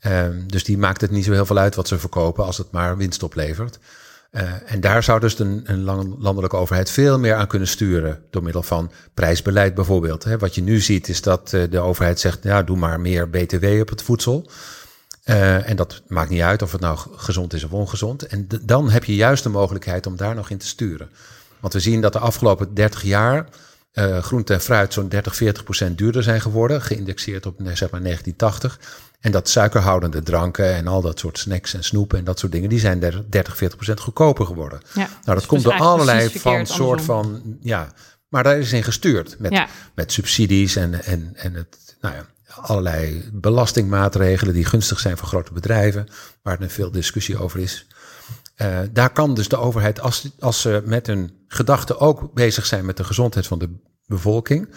Ehm, 0.00 0.46
dus 0.46 0.64
die 0.64 0.78
maakt 0.78 1.00
het 1.00 1.10
niet 1.10 1.24
zo 1.24 1.32
heel 1.32 1.46
veel 1.46 1.58
uit 1.58 1.74
wat 1.74 1.88
ze 1.88 1.98
verkopen 1.98 2.44
als 2.44 2.58
het 2.58 2.70
maar 2.70 2.96
winst 2.96 3.22
oplevert. 3.22 3.78
Eh, 4.30 4.72
en 4.72 4.80
daar 4.80 5.02
zou 5.02 5.20
dus 5.20 5.38
een, 5.38 5.62
een 5.64 5.82
landelijke 6.18 6.56
overheid 6.56 6.90
veel 6.90 7.18
meer 7.18 7.34
aan 7.34 7.46
kunnen 7.46 7.68
sturen 7.68 8.22
door 8.30 8.42
middel 8.42 8.62
van 8.62 8.90
prijsbeleid 9.14 9.74
bijvoorbeeld. 9.74 10.24
Hè. 10.24 10.38
Wat 10.38 10.54
je 10.54 10.62
nu 10.62 10.80
ziet 10.80 11.08
is 11.08 11.22
dat 11.22 11.52
eh, 11.52 11.62
de 11.70 11.78
overheid 11.78 12.20
zegt, 12.20 12.42
ja, 12.42 12.62
doe 12.62 12.76
maar 12.76 13.00
meer 13.00 13.30
BTW 13.30 13.64
op 13.80 13.88
het 13.88 14.02
voedsel. 14.02 14.50
Eh, 15.24 15.68
en 15.68 15.76
dat 15.76 16.02
maakt 16.06 16.30
niet 16.30 16.40
uit 16.40 16.62
of 16.62 16.72
het 16.72 16.80
nou 16.80 16.98
gezond 17.16 17.52
is 17.52 17.64
of 17.64 17.72
ongezond. 17.72 18.26
En 18.26 18.48
dan 18.62 18.90
heb 18.90 19.04
je 19.04 19.14
juist 19.14 19.42
de 19.42 19.48
mogelijkheid 19.48 20.06
om 20.06 20.16
daar 20.16 20.34
nog 20.34 20.50
in 20.50 20.58
te 20.58 20.66
sturen. 20.66 21.10
Want 21.60 21.72
we 21.72 21.80
zien 21.80 22.00
dat 22.00 22.12
de 22.12 22.18
afgelopen 22.18 22.74
30 22.74 23.02
jaar 23.02 23.48
eh 23.92 24.18
groente 24.22 24.52
en 24.54 24.60
fruit 24.60 24.92
zo'n 24.92 25.08
30, 25.08 25.36
40 25.36 25.64
procent 25.64 25.98
duurder 25.98 26.22
zijn 26.22 26.40
geworden. 26.40 26.82
Geïndexeerd 26.82 27.46
op 27.46 27.54
zeg 27.56 27.90
maar 27.90 28.02
1980. 28.02 28.80
En 29.20 29.32
dat 29.32 29.48
suikerhoudende 29.48 30.22
dranken 30.22 30.74
en 30.74 30.86
al 30.86 31.00
dat 31.02 31.18
soort 31.18 31.38
snacks 31.38 31.74
en 31.74 31.84
snoepen 31.84 32.18
en 32.18 32.24
dat 32.24 32.38
soort 32.38 32.52
dingen, 32.52 32.68
die 32.68 32.78
zijn 32.78 33.00
der- 33.00 33.24
30, 33.30 33.56
40 33.56 33.76
procent 33.76 34.00
goedkoper 34.00 34.46
geworden. 34.46 34.80
Ja, 34.94 35.00
Nou, 35.00 35.08
dat 35.24 35.34
dus 35.36 35.46
komt 35.46 35.62
door 35.62 35.72
allerlei 35.72 36.30
van 36.38 36.66
soort 36.66 37.02
van, 37.02 37.42
ja, 37.60 37.92
maar 38.28 38.42
daar 38.42 38.58
is 38.58 38.72
in 38.72 38.82
gestuurd 38.84 39.36
met, 39.38 39.52
Ja. 39.52 39.68
met 39.94 40.12
subsidies 40.12 40.76
en, 40.76 41.04
en, 41.04 41.30
en 41.34 41.54
het, 41.54 41.96
nou 42.00 42.14
ja, 42.14 42.26
allerlei 42.54 43.28
belastingmaatregelen 43.32 44.54
die 44.54 44.64
gunstig 44.64 44.98
zijn 45.00 45.16
voor 45.16 45.28
grote 45.28 45.52
bedrijven, 45.52 46.08
waar 46.42 46.60
er 46.60 46.70
veel 46.70 46.90
discussie 46.90 47.38
over 47.38 47.60
is. 47.60 47.86
Eh, 48.60 48.78
daar 48.92 49.10
kan 49.10 49.34
dus 49.34 49.48
de 49.48 49.56
overheid, 49.56 50.00
als, 50.00 50.30
als 50.38 50.60
ze 50.60 50.82
met 50.84 51.06
hun 51.06 51.30
gedachten 51.48 52.00
ook 52.00 52.34
bezig 52.34 52.66
zijn 52.66 52.84
met 52.84 52.96
de 52.96 53.04
gezondheid 53.04 53.46
van 53.46 53.58
de 53.58 53.76
bevolking 54.06 54.68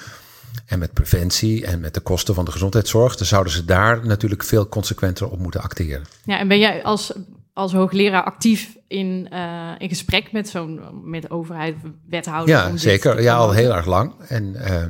en 0.65 0.79
met 0.79 0.93
preventie 0.93 1.65
en 1.65 1.79
met 1.79 1.93
de 1.93 1.99
kosten 1.99 2.35
van 2.35 2.45
de 2.45 2.51
gezondheidszorg, 2.51 3.15
dan 3.15 3.27
zouden 3.27 3.53
ze 3.53 3.65
daar 3.65 4.05
natuurlijk 4.05 4.43
veel 4.43 4.67
consequenter 4.67 5.29
op 5.29 5.39
moeten 5.39 5.61
acteren. 5.61 6.05
Ja, 6.25 6.39
en 6.39 6.47
ben 6.47 6.59
jij 6.59 6.83
als, 6.83 7.13
als 7.53 7.73
hoogleraar 7.73 8.23
actief 8.23 8.77
in, 8.87 9.27
eh, 9.29 9.71
in 9.77 9.89
gesprek 9.89 10.31
met 10.31 10.49
zo'n 10.49 10.81
met 11.03 11.21
de 11.21 11.29
overheid, 11.29 11.75
wethouder? 12.09 12.55
Ja, 12.55 12.77
zeker. 12.77 13.21
Ja, 13.21 13.35
al 13.35 13.51
heel 13.51 13.73
erg 13.73 13.85
lang. 13.85 14.13
En, 14.27 14.55
eh, 14.55 14.81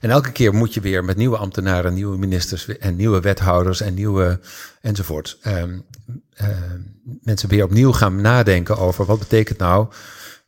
en 0.00 0.10
elke 0.10 0.32
keer 0.32 0.54
moet 0.54 0.74
je 0.74 0.80
weer 0.80 1.04
met 1.04 1.16
nieuwe 1.16 1.36
ambtenaren, 1.36 1.94
nieuwe 1.94 2.18
ministers 2.18 2.78
en 2.78 2.96
nieuwe 2.96 3.20
wethouders 3.20 3.80
en 3.80 3.94
nieuwe 3.94 4.40
enzovoort. 4.80 5.38
ehm, 5.42 5.72
eh, 5.72 6.14
mensen 7.22 7.48
weer 7.48 7.64
opnieuw 7.64 7.92
gaan 7.92 8.20
nadenken 8.20 8.78
over 8.78 9.04
wat 9.04 9.18
betekent 9.18 9.58
nou 9.58 9.88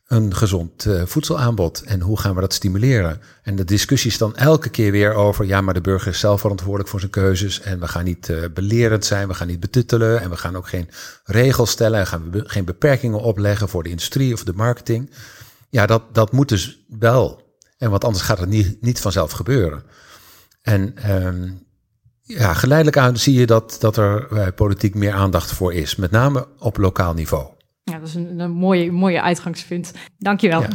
een 0.07 0.35
gezond 0.35 0.85
eh, 0.85 1.05
voedselaanbod 1.05 1.81
en 1.81 2.01
hoe 2.01 2.19
gaan 2.19 2.35
we 2.35 2.41
dat 2.41 2.53
stimuleren. 2.53 3.21
En 3.43 3.55
de 3.55 3.63
discussie 3.63 4.11
is 4.11 4.17
dan 4.17 4.35
elke 4.35 4.69
keer 4.69 4.91
weer 4.91 5.13
over, 5.13 5.45
ja, 5.45 5.61
maar 5.61 5.73
de 5.73 5.81
burger 5.81 6.11
is 6.11 6.19
zelf 6.19 6.41
verantwoordelijk 6.41 6.89
voor 6.89 6.99
zijn 6.99 7.11
keuzes 7.11 7.61
en 7.61 7.79
we 7.79 7.87
gaan 7.87 8.03
niet 8.03 8.29
eh, 8.29 8.37
belerend 8.53 9.05
zijn, 9.05 9.27
we 9.27 9.33
gaan 9.33 9.47
niet 9.47 9.59
betuttelen 9.59 10.21
en 10.21 10.29
we 10.29 10.37
gaan 10.37 10.57
ook 10.57 10.67
geen 10.67 10.89
regels 11.23 11.69
stellen 11.69 11.99
en 11.99 12.07
gaan 12.07 12.31
we 12.31 12.41
geen 12.45 12.65
beperkingen 12.65 13.19
opleggen 13.19 13.69
voor 13.69 13.83
de 13.83 13.89
industrie 13.89 14.33
of 14.33 14.43
de 14.43 14.53
marketing. 14.53 15.11
Ja, 15.69 15.85
dat, 15.85 16.03
dat 16.11 16.31
moet 16.31 16.49
dus 16.49 16.85
wel. 16.99 17.43
En 17.77 17.89
want 17.89 18.03
anders 18.03 18.23
gaat 18.23 18.39
het 18.39 18.49
niet, 18.49 18.81
niet 18.81 19.01
vanzelf 19.01 19.31
gebeuren. 19.31 19.83
En 20.61 20.97
ehm, 20.97 21.51
ja, 22.27 22.53
geleidelijk 22.53 22.97
aan 22.97 23.17
zie 23.17 23.39
je 23.39 23.45
dat, 23.45 23.77
dat 23.79 23.97
er 23.97 24.27
eh, 24.31 24.47
politiek 24.55 24.95
meer 24.95 25.13
aandacht 25.13 25.51
voor 25.51 25.73
is. 25.73 25.95
Met 25.95 26.11
name 26.11 26.47
op 26.59 26.77
lokaal 26.77 27.13
niveau. 27.13 27.47
Ja, 27.83 27.99
dat 27.99 28.07
is 28.07 28.15
een, 28.15 28.39
een 28.39 28.51
mooie, 28.51 28.91
mooie 28.91 29.21
uitgangspunt. 29.21 29.93
Dankjewel. 30.17 30.61
Ja. 30.61 30.67